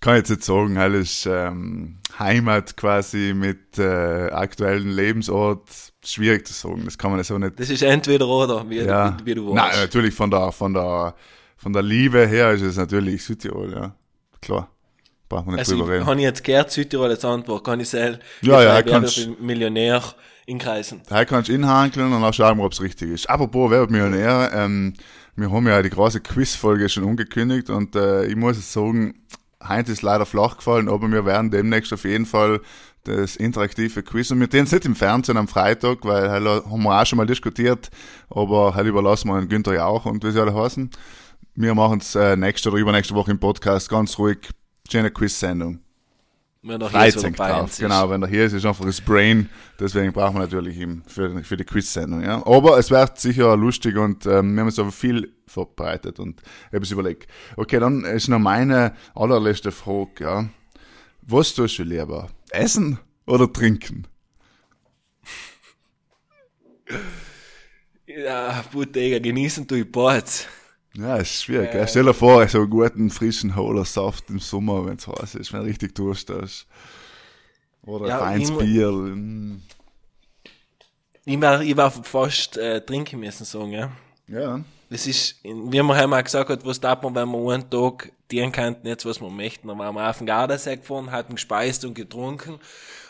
[0.01, 5.61] Ich kann jetzt nicht sagen, alles ähm, Heimat quasi mit äh, aktuellen Lebensort.
[6.03, 7.59] Schwierig zu sagen, das kann man so nicht.
[7.59, 9.15] Das ist entweder oder, wie, ja.
[9.19, 9.81] wie, wie du Nein, weißt.
[9.81, 11.13] natürlich von der, von der,
[11.55, 13.95] von der Liebe her ist es natürlich Südtirol, ja.
[14.41, 14.71] Klar.
[15.29, 16.05] Braucht man nicht Also, drüber ich, reden.
[16.07, 20.01] habe ich jetzt gehört, Südtirol als Antwort, kann ich sagen, Ja, ja, kannst- Millionär
[20.47, 21.03] in Kreisen.
[21.09, 23.29] Da kannst du inhankeln und auch schauen, ob es richtig ist.
[23.29, 24.49] Apropos, wer wird Millionär?
[24.51, 24.95] Ähm,
[25.35, 29.13] wir haben ja die große Quizfolge schon angekündigt und äh, ich muss sagen,
[29.67, 32.61] Heinz ist leider flach gefallen, aber wir werden demnächst auf jeden Fall
[33.03, 36.83] das interaktive Quiz und wir tun es nicht im Fernsehen am Freitag, weil halt haben
[36.83, 37.89] wir auch schon mal diskutiert,
[38.29, 40.91] aber halt überlassen wir den Günther ja auch und wie sie alle heißen.
[41.55, 44.49] Wir machen es äh, nächste oder übernächste Woche im Podcast ganz ruhig.
[44.89, 45.79] Schöne Quiz-Sendung.
[46.63, 47.71] Wenn er hier so 13 dabei drauf.
[47.71, 47.79] ist.
[47.79, 49.49] Genau, wenn er hier ist, ist einfach das Brain.
[49.79, 52.21] Deswegen brauchen wir natürlich ihn für, für die Quiz-Sendung.
[52.21, 52.45] Ja.
[52.45, 56.75] Aber es wird sicher lustig und ähm, wir haben uns aber viel vorbereitet und ich
[56.75, 57.27] habe es überlegt.
[57.57, 60.23] Okay, dann ist noch meine allerletzte Frage.
[60.23, 60.49] Ja.
[61.23, 62.29] Was tust du lieber?
[62.51, 64.05] Essen oder trinken?
[68.05, 70.47] Ja, Bottega, genießen tue ich beides.
[70.93, 71.71] Ja, ist schwierig.
[71.71, 71.87] gell?
[71.87, 75.53] Stell dir vor, so einen guten, frischen Holer Saft im Sommer, wenn es heiß ist,
[75.53, 76.67] wenn du richtig Durst hast.
[77.83, 78.91] Oder Ja, ein feines Bier.
[78.91, 79.61] mm.
[81.23, 83.91] Ich war, ich war fast äh, trinken müssen sagen, ja.
[84.27, 84.59] Ja.
[84.89, 88.11] Das ist, wie man halt mal gesagt hat, was darf man, wenn man einen Tag
[88.29, 89.67] dienen könnten, jetzt was wir möchten.
[89.67, 92.59] Dann waren wir auf den Gardasee gefahren, hatten gespeist und getrunken.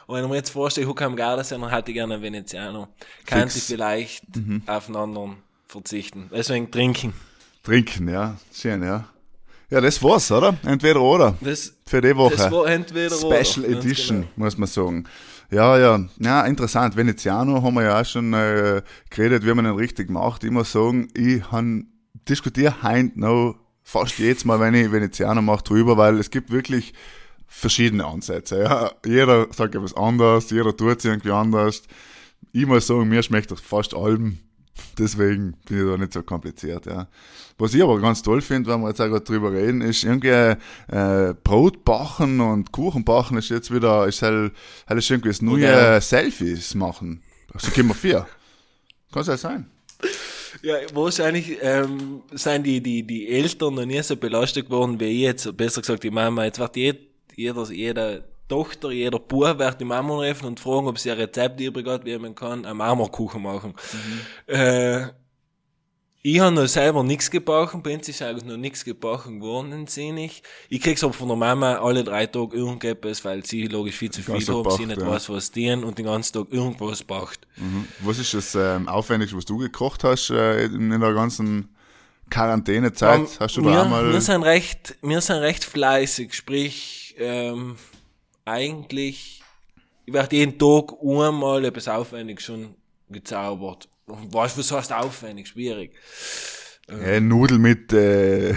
[0.06, 2.90] Und wenn ich mir jetzt vorstelle, ich am Gardasee, dann hätte ich gerne einen Veneziano.
[3.26, 4.24] Könnte ich vielleicht
[4.68, 6.30] auf einen anderen verzichten.
[6.32, 7.14] Deswegen trinken.
[7.64, 8.38] Trinken, ja.
[8.54, 9.06] Schön, ja.
[9.70, 10.58] Ja, das war's, oder?
[10.64, 11.38] Entweder oder.
[11.40, 12.36] Das, Für die Woche.
[12.36, 13.44] das war entweder oder.
[13.46, 14.32] Special Ganz Edition, genau.
[14.36, 15.06] muss man sagen.
[15.50, 16.96] Ja, ja, ja, interessant.
[16.96, 20.44] Veneziano haben wir ja auch schon äh, geredet, wie man den richtig macht.
[20.44, 21.42] Ich muss sagen, ich
[22.28, 26.94] diskutiere heint noch fast jedes Mal, wenn ich Veneziano mache, drüber, weil es gibt wirklich
[27.48, 28.64] verschiedene Ansätze.
[28.64, 28.92] Ja.
[29.06, 31.84] Jeder sagt etwas anderes, jeder tut es irgendwie anders.
[32.54, 34.40] Ich muss sagen, mir schmeckt das fast allem.
[34.98, 37.08] Deswegen bin ich da nicht so kompliziert, ja.
[37.58, 40.30] Was ich aber ganz toll finde, wenn wir jetzt auch gerade drüber reden, ist irgendwie
[40.30, 44.54] äh, Brot backen und Kuchen backen ist jetzt wieder, ist halt,
[44.88, 46.02] halt ist irgendwie das neue Ja.
[46.02, 47.22] Selfies machen.
[47.58, 48.26] So können wir vier.
[49.12, 49.70] Kann es ja sein.
[50.62, 55.22] Ja, wahrscheinlich ähm, sind die, die, die Eltern noch nie so belastet geworden wie ich
[55.22, 55.58] jetzt.
[55.58, 56.46] Besser gesagt, die Mama.
[56.46, 57.00] Jetzt wird jed,
[57.36, 61.62] jeder, jeder Tochter, jeder Bub wird die Mama rufen und fragen, ob sie ein Rezept
[61.62, 63.74] übrig hat, wie man kann einen Marmorkuchen machen.
[64.46, 65.08] Äh,
[66.22, 70.14] ich habe noch selber nichts gebacken, bei uns ist eigentlich noch nichts gebacken geworden, sehe
[70.20, 70.44] ich.
[70.68, 74.22] Ich krieg's aber von der Mama alle drei Tage irgendetwas, weil sie logisch viel zu
[74.22, 75.08] viel haben, sie nicht ja.
[75.08, 77.48] weiß, was dienen und den ganzen Tag irgendwas backt.
[78.02, 81.70] Was ist das ähm, Aufwendigste, was du gekocht hast äh, in, der ganzen
[82.30, 83.20] Quarantänezeit?
[83.20, 84.12] Ähm, hast du da wir, einmal.
[84.12, 87.78] wir sind recht, wir sind recht fleißig, sprich, ähm,
[88.46, 89.42] eigentlich,
[90.06, 92.76] ich werde jeden Tag einmal etwas aufwendig schon
[93.10, 93.88] gezaubert.
[94.08, 95.48] Weißt du, was heißt aufwendig?
[95.48, 95.94] Schwierig.
[96.90, 98.54] äh, Nudel mit äh,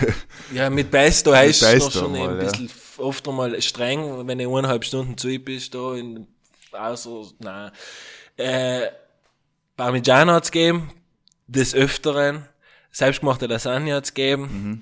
[0.52, 2.50] Ja, mit Pesto heißt es schon mal, ein ja.
[2.50, 6.26] bisschen oft einmal streng, wenn du eineinhalb Stunden zu bist, da in,
[6.72, 7.70] außer, nein.
[8.36, 8.88] Äh,
[9.76, 10.90] Parmigiano hat's gegeben,
[11.46, 12.46] des Öfteren.
[12.90, 14.42] Selbstgemachte Lasagne hat's gegeben.
[14.42, 14.80] Mhm.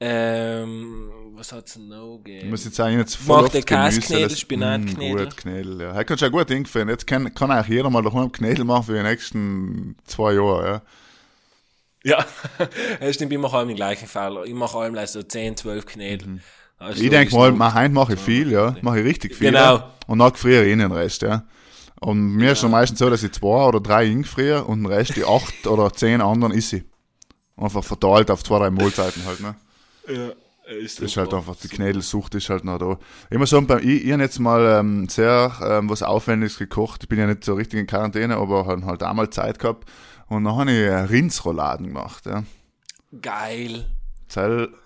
[0.00, 2.44] Ähm, was hat's noch gegeben?
[2.46, 5.14] Ich muss jetzt sagen, jetzt voll Mag der oft Gemüse, Käsknädel, das- Spinatknädel.
[5.26, 5.94] Mm, Gut, Knädel, ja.
[5.94, 6.88] Heute kannst du ja gut hingefallen.
[6.88, 10.82] Jetzt kann, kann auch jeder mal daheim Knädel machen für die nächsten zwei Jahre, ja.
[12.04, 12.26] Ja,
[13.00, 14.44] das stimmt, ich mache allem den gleichen Fehler.
[14.44, 16.40] Ich mache allem so 10, 12 Knädel.
[16.78, 17.04] Also Mhm.
[17.04, 18.76] Ich denke mal, mal heim mache ich viel, ja.
[18.82, 19.48] Mache ich richtig viel.
[19.50, 19.76] Genau.
[19.76, 19.94] Ja.
[20.06, 21.44] Und dann friere ich den Rest, ja.
[22.00, 25.16] Und mir ist schon meistens so, dass ich zwei oder drei ingefriere und den Rest,
[25.16, 26.84] die acht oder zehn anderen, isse ich.
[27.56, 29.56] Einfach verteilt auf zwei, drei Mahlzeiten halt, ne.
[30.08, 30.30] Ja,
[30.68, 32.98] ist Das ist halt einfach, die Knädelsucht ist halt noch da.
[33.30, 37.02] Ich muss sagen, beim, ich, ich habe jetzt mal ähm, sehr ähm, was Aufwendiges gekocht.
[37.04, 39.88] Ich bin ja nicht so richtig in Quarantäne, aber habe halt einmal Zeit gehabt.
[40.28, 42.26] Und dann habe ich äh, Rindsrouladen gemacht.
[42.26, 42.44] Ja.
[43.22, 43.86] Geil.
[44.26, 44.36] Das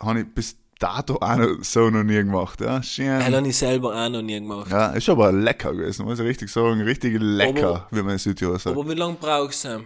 [0.01, 2.61] habe ich bis dato auch noch so noch nie gemacht.
[2.61, 3.18] Ja, Schön.
[3.18, 4.71] Das habe ich selber auch noch nie gemacht.
[4.71, 6.81] ja ist aber lecker gewesen, muss ich richtig sagen.
[6.83, 8.77] Richtig lecker, Aber- wie man in Südtirol sagt.
[8.77, 9.81] Aber wie lange brauchst du?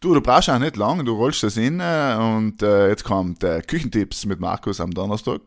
[0.00, 3.42] Du, du brauchst auch nicht lange, du rollst das in äh, und äh, jetzt kommt
[3.42, 5.40] äh, Küchentipps mit Markus am Donnerstag.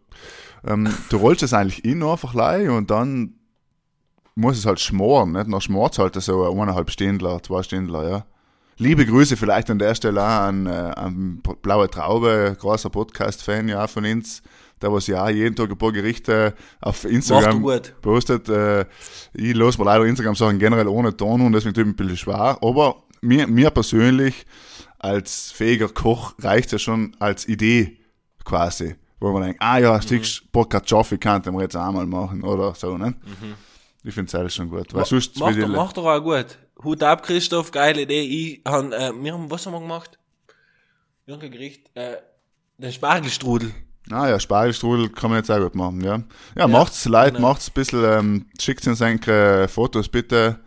[0.68, 3.36] Ähm, du rollst das eigentlich in einfach gleich und dann
[4.36, 5.48] muss es halt schmoren, nicht?
[5.48, 8.26] Nach schmort halt so eineinhalb Stündler, zwei Stündler, ja.
[8.78, 13.86] Liebe Grüße vielleicht an der Stelle auch an, äh, an Blaue Traube, großer Podcast-Fan ja
[13.88, 14.42] von uns,
[14.82, 17.62] der was ja auch jeden Tag ein paar Gerichte auf Instagram
[18.02, 18.48] postet.
[18.48, 18.86] Äh,
[19.34, 22.58] ich los mir leider Instagram-Sachen generell ohne Ton und deswegen tut mir ein bisschen schwer.
[22.62, 24.46] Aber mir, mir persönlich
[24.98, 27.98] als fähiger Koch reicht ja schon als Idee
[28.44, 28.96] quasi.
[29.20, 30.70] Wo man denkt, ah ja, Stück mhm.
[30.70, 33.16] Kartoffeln könnte man jetzt einmal machen oder so, ne?
[34.04, 34.94] Ich finde es alles schon gut.
[34.94, 36.58] Weil sonst Mach, will doch, ich- mach doch auch gut.
[36.84, 38.22] Hut ab, Christoph, geile Idee.
[38.22, 40.18] Ich han, äh, wir haben, was haben wir gemacht?
[41.26, 42.16] Irgendein Gericht, äh,
[42.78, 43.74] den Spargelstrudel.
[44.10, 46.24] Ah ja, Spargelstrudel kann man jetzt auch gut machen, ja.
[46.56, 47.50] Ja, macht's Leute, genau.
[47.50, 50.60] macht's ein bisschen, ähm, schickt uns eure Fotos bitte.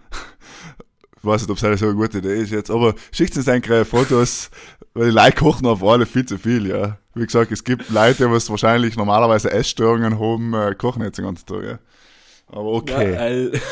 [1.22, 3.46] Ich weiß nicht, ob es eine so eine gute Idee ist jetzt, aber schickt uns
[3.46, 4.50] eure Fotos,
[4.92, 6.98] weil die Leute kochen auf alle viel zu viel, ja.
[7.14, 11.46] Wie gesagt, es gibt Leute, die wahrscheinlich normalerweise Essstörungen haben, äh, kochen jetzt den ganzen
[11.46, 11.78] Tag, ja.
[12.48, 13.58] Aber okay, Ja,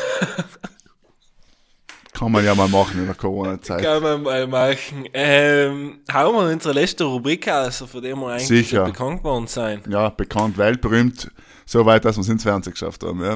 [2.13, 3.83] kann man ja mal machen in der Corona-Zeit.
[3.83, 5.09] kann man mal machen.
[5.11, 8.85] Ähm, hauen wir unsere letzte Rubrik aus, von der wir eigentlich Sicher.
[8.85, 9.81] bekannt geworden sein.
[9.89, 11.29] Ja, bekannt, weltberühmt,
[11.65, 13.35] so weit, dass wir es ins Fernsehen geschafft haben, ja.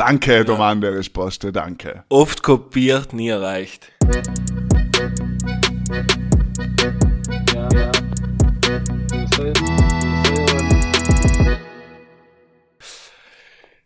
[0.00, 0.44] Danke, ja.
[0.44, 2.04] Doman, der ist Poste, danke.
[2.08, 3.92] Oft kopiert, nie erreicht.
[7.52, 7.92] Ja, ja.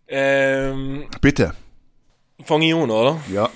[0.07, 1.53] Ähm, Bitte.
[2.45, 3.21] fange ich an, oder?
[3.33, 3.51] Ja.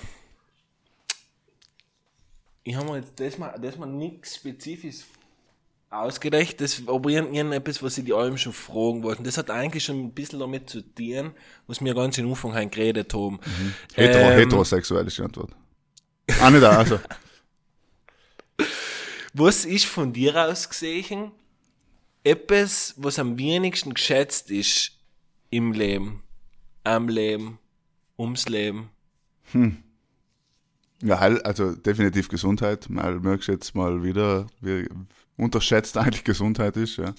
[2.65, 5.07] Ich habe mir jetzt das mal, das mal nichts Spezifisches
[5.91, 9.25] ausgedacht, das, irgend- irgendetwas, was ich die allem schon fragen wollten.
[9.25, 11.33] Das hat eigentlich schon ein bisschen damit zu tun,
[11.67, 13.39] was wir ganz im Anfang haben geredet haben.
[13.95, 15.51] Hetero, Ähm, heterosexuell ist die Antwort.
[16.41, 17.01] Ah, nicht da, also.
[19.35, 21.31] Was ist von dir aus gesehen
[22.25, 24.93] etwas, was am wenigsten geschätzt ist
[25.51, 26.23] im Leben,
[26.83, 27.59] am Leben,
[28.19, 28.91] ums Leben?
[31.03, 32.89] Ja, heil, also definitiv Gesundheit.
[32.91, 34.89] Mal merkst du jetzt mal wieder, wie
[35.39, 37.15] unterschätzt eigentlich Gesundheit ist, ja.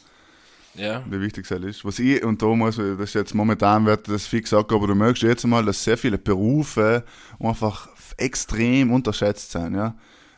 [0.76, 1.04] Ja.
[1.10, 1.84] Wie wichtig es halt ist.
[1.84, 4.86] Was ich, und da muss ich, das ist jetzt momentan wird das viel gesagt, aber
[4.86, 7.04] du merkst jetzt mal, dass sehr viele Berufe
[7.40, 9.96] einfach extrem unterschätzt sind, ja.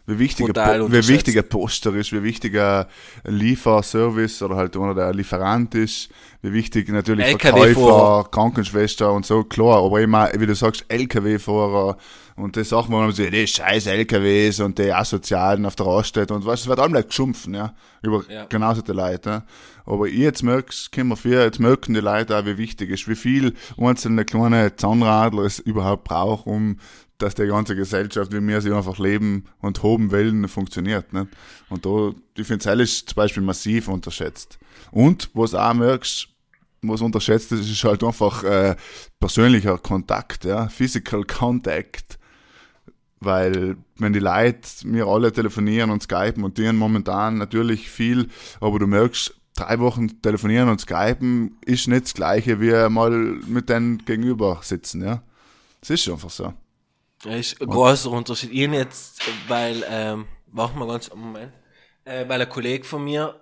[0.07, 1.09] wie wichtig, ein Brutal Po- wie unterschätzt.
[1.09, 2.85] wichtig ein Poster ist, wie wichtig ein
[3.25, 6.09] Lieferservice oder halt einer der Lieferant ist,
[6.41, 8.23] wie wichtig natürlich LKW-Fahrer.
[8.23, 11.97] Verkäufer, Krankenschwester und so, klar, aber immer, wie du sagst, LKW-Fahrer
[12.41, 16.33] und die Sachen, wo man so, die scheiß LKWs und die Asozialen auf der Raststätte
[16.33, 18.45] und was, es wird allem gleich geschumpfen, ja, über Ja.
[18.45, 19.43] genauso die Leute, ja.
[19.85, 23.15] Aber ich jetzt merkst, können wir jetzt merken die Leute auch, wie wichtig ist, wie
[23.15, 26.77] viel einzelne kleine Zahnradler es überhaupt braucht, um
[27.17, 31.13] dass die ganze Gesellschaft, wie wir sie einfach leben und hoben wollen, funktioniert.
[31.13, 31.27] Nicht?
[31.69, 34.57] Und da, ich finde, das ist zum Beispiel massiv unterschätzt.
[34.91, 36.27] Und was auch merkst,
[36.81, 38.75] was unterschätzt ist, ist halt einfach äh,
[39.19, 42.17] persönlicher Kontakt, ja, Physical Contact.
[43.21, 48.29] Weil, wenn die Leute, wir alle telefonieren und skypen und denen momentan natürlich viel,
[48.59, 53.69] aber du merkst, drei Wochen telefonieren und skypen ist nicht das Gleiche, wie mal mit
[53.69, 55.21] denen gegenüber sitzen, ja.
[55.81, 56.53] Das ist einfach so.
[57.23, 58.51] Das ist ein großer Unterschied.
[58.51, 61.53] Ich jetzt, weil, ähm, warte mal ganz, Moment,
[62.05, 63.39] äh, weil ein Kollege von mir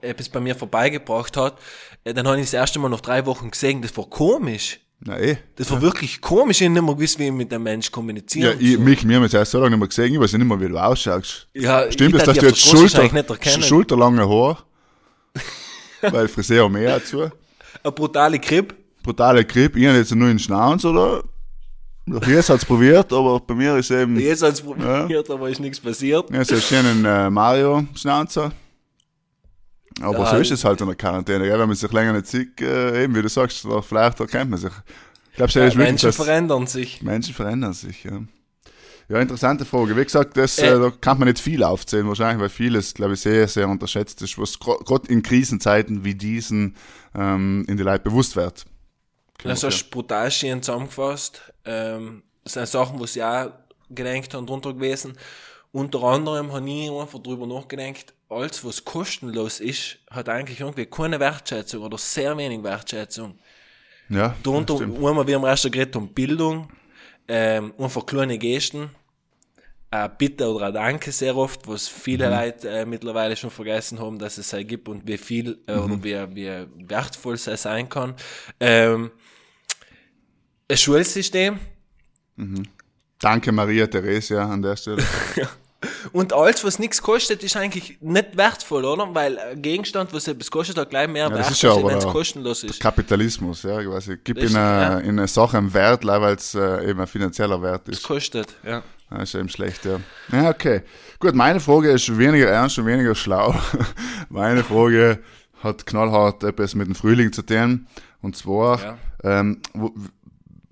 [0.00, 1.58] etwas bei mir vorbeigebracht hat,
[2.04, 4.80] äh, dann habe ich das erste Mal nach drei Wochen gesehen, das war komisch.
[5.08, 5.36] Eh.
[5.56, 7.90] Das war wirklich komisch, ich hab nicht mehr gewusst, wie ich mit dem Mensch Ja,
[7.92, 8.84] kommunizieren ich, soll.
[8.84, 10.68] mich, wir haben jetzt erst so lange nicht mehr gesehen, ich weiß nicht mehr, wie
[10.68, 11.48] du ausschaust.
[11.54, 14.62] Ja, Stimmt ich es, dass du jetzt Schulter, schulterlange Haar,
[16.02, 17.30] weil Friseur mehr dazu,
[17.82, 18.74] Eine brutale Grip.
[19.02, 21.24] brutale Grip, ich habe jetzt nur in den Schnauz, oder?
[22.24, 26.28] Hier hat's probiert, aber bei mir ist eben, Jetzt hat's probiert, aber ist nichts passiert.
[26.30, 28.52] ja, so einen schönen äh, Mario-Schnauzer.
[30.00, 31.58] Aber Ja, so ist es halt in der Quarantäne, gell?
[31.58, 34.72] wenn man sich länger nicht sieht, äh, eben wie du sagst, vielleicht erkennt man sich.
[35.30, 37.02] Ich glaube, Ja, wirklich, Menschen dass verändern sich.
[37.02, 38.20] Menschen verändern sich, ja.
[39.08, 39.96] Ja, interessante Frage.
[39.96, 40.68] Wie gesagt, das, Äh.
[40.68, 44.22] äh, da kann man nicht viel aufzählen, wahrscheinlich, weil vieles, glaube ich, sehr, sehr unterschätzt
[44.22, 46.76] ist, was gerade in Krisenzeiten wie diesen
[47.16, 48.64] ähm, in die Leute bewusst wird.
[49.42, 51.42] Das hast du brutal schön zusammengefasst.
[51.64, 53.50] Ähm, das sind Sachen, wo sie auch
[53.90, 55.14] gedenkt haben, drunter gewesen.
[55.72, 61.18] Unter anderem habe ich einfach drüber nachgedacht, alles, was kostenlos ist, hat eigentlich irgendwie keine
[61.20, 63.38] Wertschätzung oder sehr wenig Wertschätzung.
[64.08, 64.96] Ja, Darunter, stimmt.
[64.96, 66.68] einmal, wir haben erst geredet um Bildung,
[67.28, 68.90] ähm, einfach kleine Gesten,
[69.90, 72.32] ein Bitte oder ein Danke sehr oft, was viele Mhm.
[72.32, 75.82] Leute äh, mittlerweile schon vergessen haben, dass es sei gibt und wie viel äh, Mhm.
[75.82, 78.14] oder wie, wie wertvoll es sein kann.
[78.60, 79.10] Ähm,
[80.68, 81.58] ein Schulsystem
[83.18, 85.02] Danke Maria Theresia an der Stelle.
[86.12, 89.14] und alles, was nichts kostet, ist eigentlich nicht wertvoll, oder?
[89.14, 92.64] Weil ein Gegenstand, was etwas kostet, hat gleich mehr das Wert, ja wenn es kostenlos
[92.64, 92.80] ist.
[92.80, 94.18] Kapitalismus, ja, quasi.
[94.22, 94.98] Gib Richtig, in eine, ja.
[94.98, 98.06] in eine Sache einen Wert, weil es äh, eben ein finanzieller Wert Es ist.
[98.06, 98.82] kostet, ja.
[99.10, 100.00] Das ist eben schlecht, ja.
[100.32, 100.82] Ja, okay.
[101.18, 103.54] Gut, meine Frage ist weniger ernst und weniger schlau.
[104.28, 105.18] meine Frage
[105.62, 107.86] hat knallhart etwas mit dem Frühling zu tun.
[108.22, 108.98] Und zwar, Ja.
[109.24, 109.92] ähm, wo,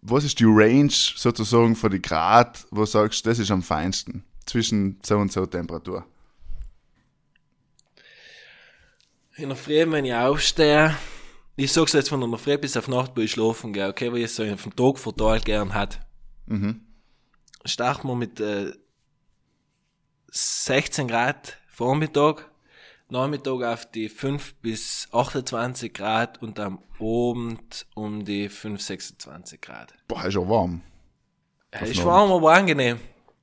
[0.03, 4.23] was ist die Range sozusagen für die Grad, wo du sagst, das ist am feinsten
[4.49, 6.05] zwischen so und so Temperatur?
[9.37, 10.97] In der Früh, wenn ich aufstehe,
[11.57, 14.23] ich sag's jetzt von der Früh bis auf Nacht, wo ich schlafen gehe, okay, weil
[14.23, 16.01] ich so vom Tag verteilt gern hat.
[16.47, 16.81] Mhm.
[17.65, 18.73] Starten wir mit äh,
[20.29, 22.51] 16 Grad Vormittag,
[23.11, 29.95] Nachmittag auf die 5 bis 28 Grad und am Abend um die 5, 26 Grad.
[30.09, 30.83] Boah, ist ja warm.
[31.81, 32.99] Ist warm, aber angenehm.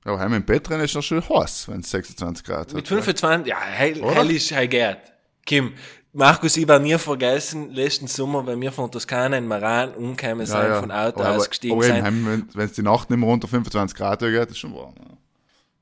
[0.05, 2.87] Ja, heim im Bett drin ist noch schön heiß, wenn es 26 Grad Mit hat.
[2.87, 4.15] 25, ja, heil, Oder?
[4.15, 4.97] heil ist heil geht.
[5.45, 5.73] Kim,
[6.13, 10.75] Markus, ich war nie vergessen, letzten Sommer, wenn wir von Toskana in Maran umgekommen sind,
[10.75, 12.05] von Auto aber, ausgestiegen aber eben, sind.
[12.05, 14.93] heim, wenn es die Nacht nicht mehr unter 25 Grad geht, ist schon warm.
[14.97, 15.17] Ja.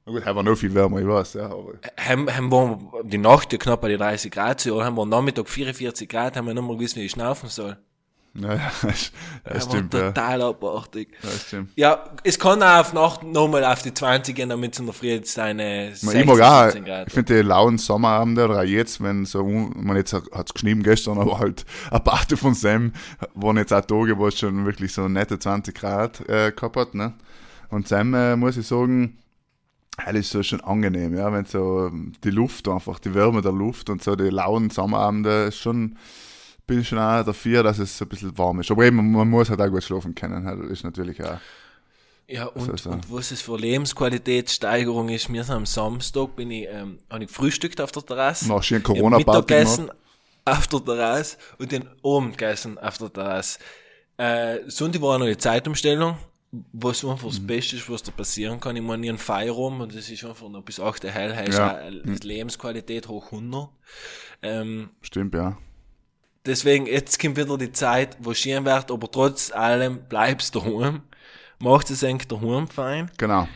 [0.06, 3.18] Na gut, heim war noch viel wärmer, ich weiß, ja, aber Haben, haben wir die
[3.18, 6.38] Nacht ja knapp bei die 30 Grad zu, oder haben wir am Nachmittag 44 Grad,
[6.38, 7.78] haben wir nicht mehr gewusst, wie ich schnaufen soll.
[8.36, 9.12] Ja, ja, das,
[9.44, 10.12] das stimmt, ja.
[10.12, 11.10] total abartig.
[11.22, 11.72] Das stimmt.
[11.76, 14.94] Ja, es kann auch auf Nacht nochmal auf die 20 gehen, damit es in der
[14.94, 15.60] Früh jetzt 16,
[15.92, 17.08] ich mag auch, 17 Grad.
[17.08, 20.82] ich finde die lauen Sommerabende oder auch jetzt, wenn so, man jetzt hat es geschrieben
[20.82, 22.94] gestern, aber halt ein paar von Sam
[23.36, 26.96] waren jetzt auch Tage, wo es schon wirklich so nette 20 Grad äh, gehabt hat,
[26.96, 27.14] ne?
[27.70, 29.18] Und Sam, äh, muss ich sagen,
[29.98, 31.92] das ist so schon angenehm, ja, wenn so
[32.24, 35.98] die Luft einfach, die Wärme der Luft und so die lauen Sommerabende ist schon,
[36.66, 38.72] bin ich schon auch dafür, dass es so ein bisschen warm ist.
[38.72, 41.40] Aber eben, man muss halt auch gut schlafen können, halt, ist natürlich auch.
[42.28, 42.90] Ja, und, so.
[42.90, 47.30] und was es für Lebensqualitätssteigerung ist, mir sind am Samstag bin ich, ähm, habe ich
[47.30, 48.48] gefrühstückt auf der Terrasse.
[48.48, 49.92] Noch schön Corona-Party Mittagessen
[50.46, 53.60] auf der Terrasse und den Abend gegessen auf der Terrasse.
[54.18, 56.18] Äh, Sonntag war noch die Zeitumstellung,
[56.72, 57.30] was einfach Mhm.
[57.30, 58.76] das Beste ist, was da passieren kann.
[58.76, 61.90] Ich meine, ich Feierraum und das ist einfach noch bis 8 hell, heißt Ja.
[61.90, 62.02] ja.
[62.24, 63.70] Lebensqualität hoch 100.
[64.42, 65.58] Ähm, Stimmt, ja.
[66.46, 71.02] Deswegen, jetzt kommt wieder die Zeit, wo schön wird, aber trotz allem bleibst du daheim.
[71.60, 73.10] Macht es eigentlich daheim fein.
[73.18, 73.48] Genau.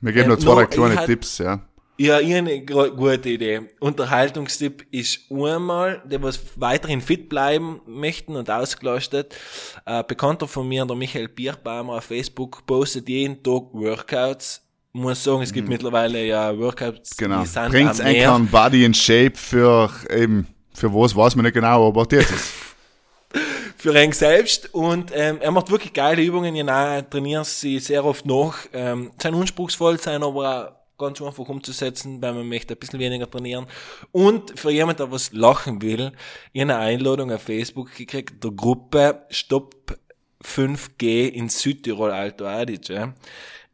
[0.00, 1.60] Wir geben Ähm, noch zwei, kleine hat- Tipps, ja.
[1.98, 3.60] Ja, ich eine gute Idee.
[3.78, 9.36] Unterhaltungstipp ist einmal, die was weiterhin fit bleiben möchten und ausgelastet.
[9.84, 14.62] Äh, Bekannter von mir, der Michael Bierbaumer auf Facebook, postet jeden Tag Workouts.
[14.92, 17.24] Muss sagen, es gibt mittlerweile ja Workouts, Mhm.
[17.24, 17.40] Genau.
[17.42, 18.34] die sind eigentlich Meer.
[18.34, 20.46] einen Body in Shape für eben,
[20.80, 22.52] für was weiß man nicht genau, aber das ist.
[23.76, 28.26] für ihn selbst und ähm, er macht wirklich geile Übungen, ja, trainieren sie sehr oft
[28.26, 33.30] nach, ähm, sind anspruchsvoll, sind aber ganz einfach umzusetzen, weil man möchte ein bisschen weniger
[33.30, 33.66] trainieren.
[34.12, 36.12] Und für jemand, der was lachen will,
[36.52, 39.98] ich eine Einladung auf Facebook gekriegt, der Gruppe Stopp
[40.44, 43.14] 5G in Südtirol Alto Adige.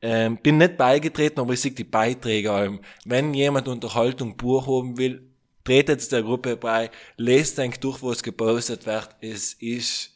[0.03, 2.81] Ähm, bin nicht beigetreten, aber ich sehe die Beiträge allem.
[3.05, 5.23] Wenn jemand Unterhaltung pur haben will,
[5.67, 9.11] tretet jetzt der Gruppe bei, lest eigentlich durch, was gepostet wird.
[9.21, 10.15] Es ist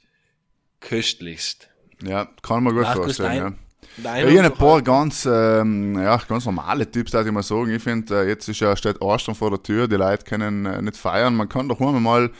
[0.80, 1.68] köstlichst.
[2.02, 3.58] Ja, kann man gut Markus, vorstellen,
[4.02, 7.42] dein- Ja, ich habe ein paar ganz, ähm, ja, ganz normale Tipps, darf ich mal
[7.42, 7.70] sagen.
[7.74, 10.80] Ich finde, äh, jetzt ist ja, steht Ostern vor der Tür, die Leute können äh,
[10.80, 11.34] nicht feiern.
[11.34, 12.30] Man kann doch mal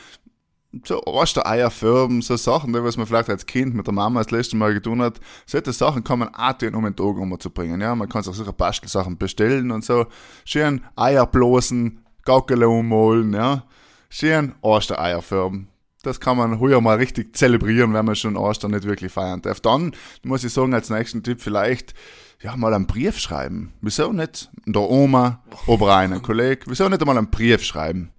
[0.85, 4.31] so Ostereier färben, so Sachen, die was man vielleicht als Kind mit der Mama das
[4.31, 5.19] letzte Mal getan hat.
[5.45, 7.81] Solche Sachen kann man auch tun, um den Tag umzubringen.
[7.81, 10.05] Ja, man kann sich sicher Bastelsachen bestellen und so.
[10.45, 13.63] Schön Eier bloßen, Gaukele ummalen, ja.
[14.09, 15.67] Schön Ostereier färben.
[16.03, 19.59] Das kann man heuer mal richtig zelebrieren, wenn man schon Ostern nicht wirklich feiern darf.
[19.61, 19.91] Dann
[20.23, 21.93] muss ich sagen, als nächsten Tipp vielleicht,
[22.41, 23.71] ja, mal einen Brief schreiben.
[23.81, 28.11] Wieso nicht der Oma, oder einen Kollegen, wieso nicht einmal einen Brief schreiben?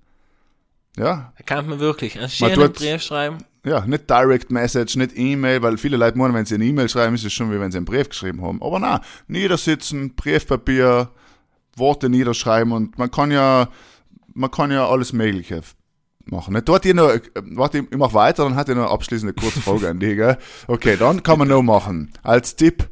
[0.96, 3.38] Ja, Da kann man wirklich einen schönen tut- Brief schreiben.
[3.64, 7.14] ja, nicht Direct Message, nicht E-Mail, weil viele Leute meinen, wenn sie eine E-Mail schreiben,
[7.14, 8.62] ist es schon wie wenn sie einen Brief geschrieben haben.
[8.62, 11.10] Aber na, niedersitzen, Briefpapier,
[11.76, 13.68] Worte niederschreiben und man kann ja,
[14.34, 15.62] man kann ja alles Mögliche
[16.26, 16.54] machen.
[16.54, 16.68] Nicht?
[16.68, 19.88] Dort ich noch, warte, ich mach weiter, dann hat ich noch eine abschließende kurze Frage
[19.88, 20.16] an dich.
[20.16, 20.38] Gell?
[20.66, 22.12] Okay, dann kann man noch machen.
[22.22, 22.88] Als Tipp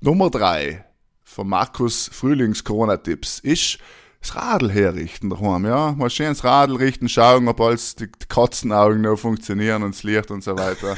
[0.00, 0.84] Nummer drei
[1.22, 3.78] von Markus Frühlings Corona-Tipps ist
[4.20, 5.92] das Radl herrichten daheim, ja.
[5.92, 10.30] Mal schön das Radl richten, schauen, ob alles die, Katzenaugen noch funktionieren und das Licht
[10.30, 10.96] und so weiter.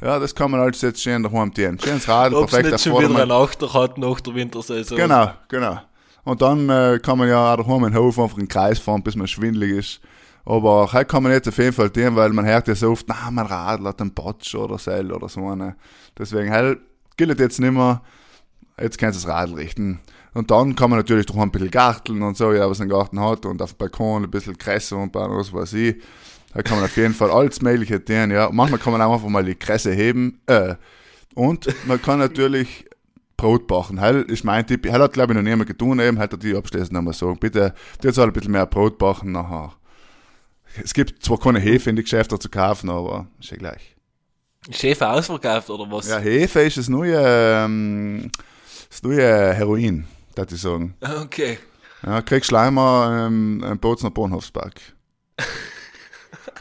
[0.00, 1.78] Ja, das kann man alles jetzt schön daheim tun.
[1.82, 3.32] Schön das Radl, Ob es perfekt nicht schon wieder Vordermann.
[3.32, 4.96] eine Achter hat nach der Wintersaison.
[4.96, 5.80] Genau, genau.
[6.28, 8.78] Und dann äh, kann man ja auch daheim in den Hof einfach in den Kreis
[8.78, 10.00] fahren, bis man schwindelig ist.
[10.44, 13.06] Aber heute kann man jetzt auf jeden Fall tun, weil man hört ja so oft,
[13.08, 15.76] na, mein Radl hat einen Patsch oder Seil oder so eine.
[16.18, 16.80] Deswegen, halt,
[17.16, 18.02] gilt jetzt nicht mehr.
[18.78, 20.00] Jetzt kannst du das Radl richten.
[20.34, 23.18] Und dann kann man natürlich daheim ein bisschen garteln und so, ja, was ein Garten
[23.20, 25.96] hat und auf dem Balkon ein bisschen Kresse und was weiß ich.
[26.52, 28.50] Da kann man auf jeden Fall alles Mögliche tun, ja.
[28.52, 30.74] Manchmal kann man auch einfach mal die Kresse heben, äh.
[31.34, 32.84] Und man kann natürlich
[33.38, 34.00] Brot backen.
[34.00, 34.86] Heil ist mein Tipp.
[34.90, 36.18] Heil hat, glaube ich, noch niemand getan, eben.
[36.18, 37.38] Halt die abschließend nochmal sagen.
[37.38, 37.72] Bitte,
[38.02, 39.72] jetzt soll ein bisschen mehr Brot backen nachher.
[40.82, 43.96] Es gibt zwar keine Hefe in die Geschäfte zu kaufen, aber ist ja gleich.
[44.70, 46.08] Chef ausverkauft oder was?
[46.08, 48.30] Ja, Hefe ist das neue, ähm,
[48.90, 50.94] das neue Heroin, würde ich sagen.
[51.00, 51.58] Okay.
[52.04, 54.80] Ja, kriegst Schleimer ähm, im Bozner Bahnhofspark.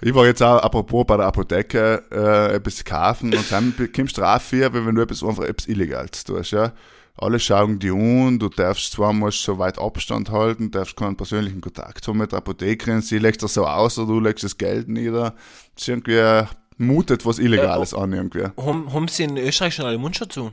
[0.01, 4.21] ich war jetzt auch, apropos, bei der Apotheke äh, etwas kaufen und dann bekommst du
[4.21, 6.73] Strafe, wenn du etwas einfach etwas Illegales tust, ja.
[7.19, 11.61] Alle schauen die an, du darfst zwar musst so weit Abstand halten, darfst keinen persönlichen
[11.61, 14.87] Kontakt haben mit der Apothekerin, sie legt das so aus oder du legst das Geld
[14.87, 15.33] nieder.
[15.73, 16.45] Das ist irgendwie, äh,
[16.77, 18.45] mutet was Illegales an irgendwie.
[18.55, 20.51] Haben, haben sie in Österreich schon alle Mundschutz tun?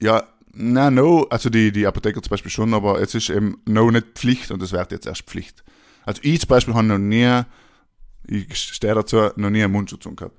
[0.00, 3.90] Ja, na, no, also die, die Apotheker zum Beispiel schon, aber jetzt ist eben no
[3.90, 5.62] nicht Pflicht und das wird jetzt erst Pflicht.
[6.04, 7.42] Also ich zum Beispiel habe noch nie,
[8.26, 10.36] ich stehe dazu, noch nie einen Mundschutz gehabt.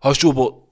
[0.00, 0.62] Hast du aber,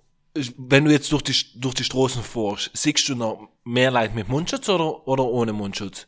[0.57, 4.29] wenn du jetzt durch die, durch die Straßen fährst, siehst du noch mehr Leute mit
[4.29, 6.07] Mundschutz oder, oder ohne Mundschutz?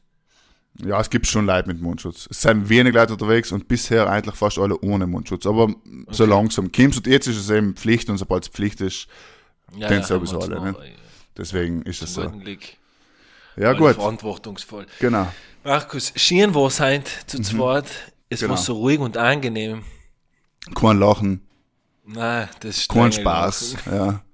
[0.85, 2.29] Ja, es gibt schon Leute mit Mundschutz.
[2.31, 5.47] Es sind wenig Leute unterwegs und bisher eigentlich fast alle ohne Mundschutz.
[5.47, 5.75] Aber
[6.11, 9.07] so langsam kommst und jetzt ist es eben Pflicht und sobald es Pflicht ist,
[9.77, 10.77] Ja, Den haben sowieso alle, noch, ne?
[11.37, 12.29] deswegen ist es so.
[12.31, 12.61] Glück.
[13.57, 14.87] Ja Alle gut, Verantwortungsvoll.
[15.01, 15.33] genau.
[15.65, 17.87] Markus, schön war es heute zu zweit.
[18.29, 18.51] Es Genau.
[18.51, 19.83] war so ruhig und angenehm.
[20.75, 21.47] Kein Lachen,
[22.07, 23.77] Nein, das ist kein Spaß.
[23.91, 24.21] Ja.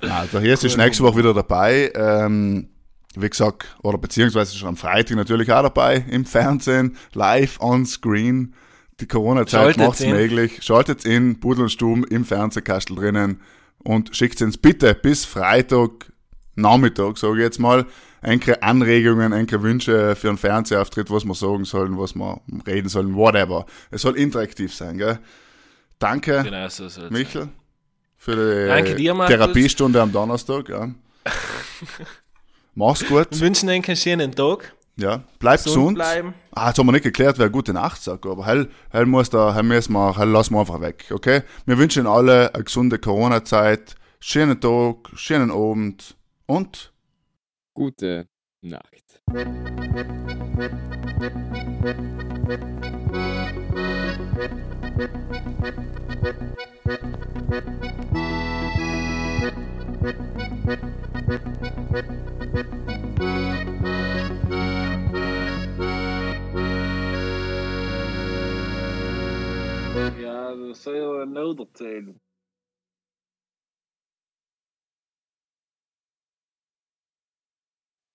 [0.00, 1.90] Also hier ist nächste Woche wieder dabei.
[1.94, 2.68] Ähm,
[3.14, 8.52] wie gesagt, oder beziehungsweise schon am Freitag natürlich auch dabei im Fernsehen, live on screen.
[9.00, 10.10] Die Corona-Zeit macht's in.
[10.10, 10.62] möglich.
[10.62, 13.40] Schaltet in Pudel und Stumm im Fernsehkastel drinnen
[13.78, 16.12] und schickt uns bitte bis Freitag
[16.56, 17.86] Nachmittag, sage ich jetzt mal,
[18.20, 23.14] einige Anregungen, einige Wünsche für einen Fernsehauftritt, was wir sagen sollen, was wir reden sollen,
[23.14, 23.66] whatever.
[23.90, 25.18] Es soll interaktiv sein, gell?
[25.98, 27.48] Danke, Genau so Michel,
[28.16, 29.34] für die Danke dir, Markus.
[29.34, 30.68] Therapiestunde am Donnerstag.
[30.68, 30.90] Ja.
[32.74, 33.28] Mach's gut.
[33.30, 34.74] Wir wünschen euch einen schönen Tag.
[34.96, 35.94] Ja, bleib Gesund gesund.
[35.96, 36.34] bleiben.
[36.52, 39.52] Ah, jetzt haben wir nicht geklärt, wer gute Nacht sagt, aber heil, heil muss da,
[39.52, 41.42] heil müssen wir, heil lassen wir einfach weg, okay?
[41.66, 46.14] Wir wünschen alle eine gesunde Corona-Zeit, schönen Tag, schönen Abend
[46.46, 46.92] und
[47.74, 48.28] Gute
[48.60, 49.22] Nacht.
[70.16, 72.23] Ja, dat je wel nodig.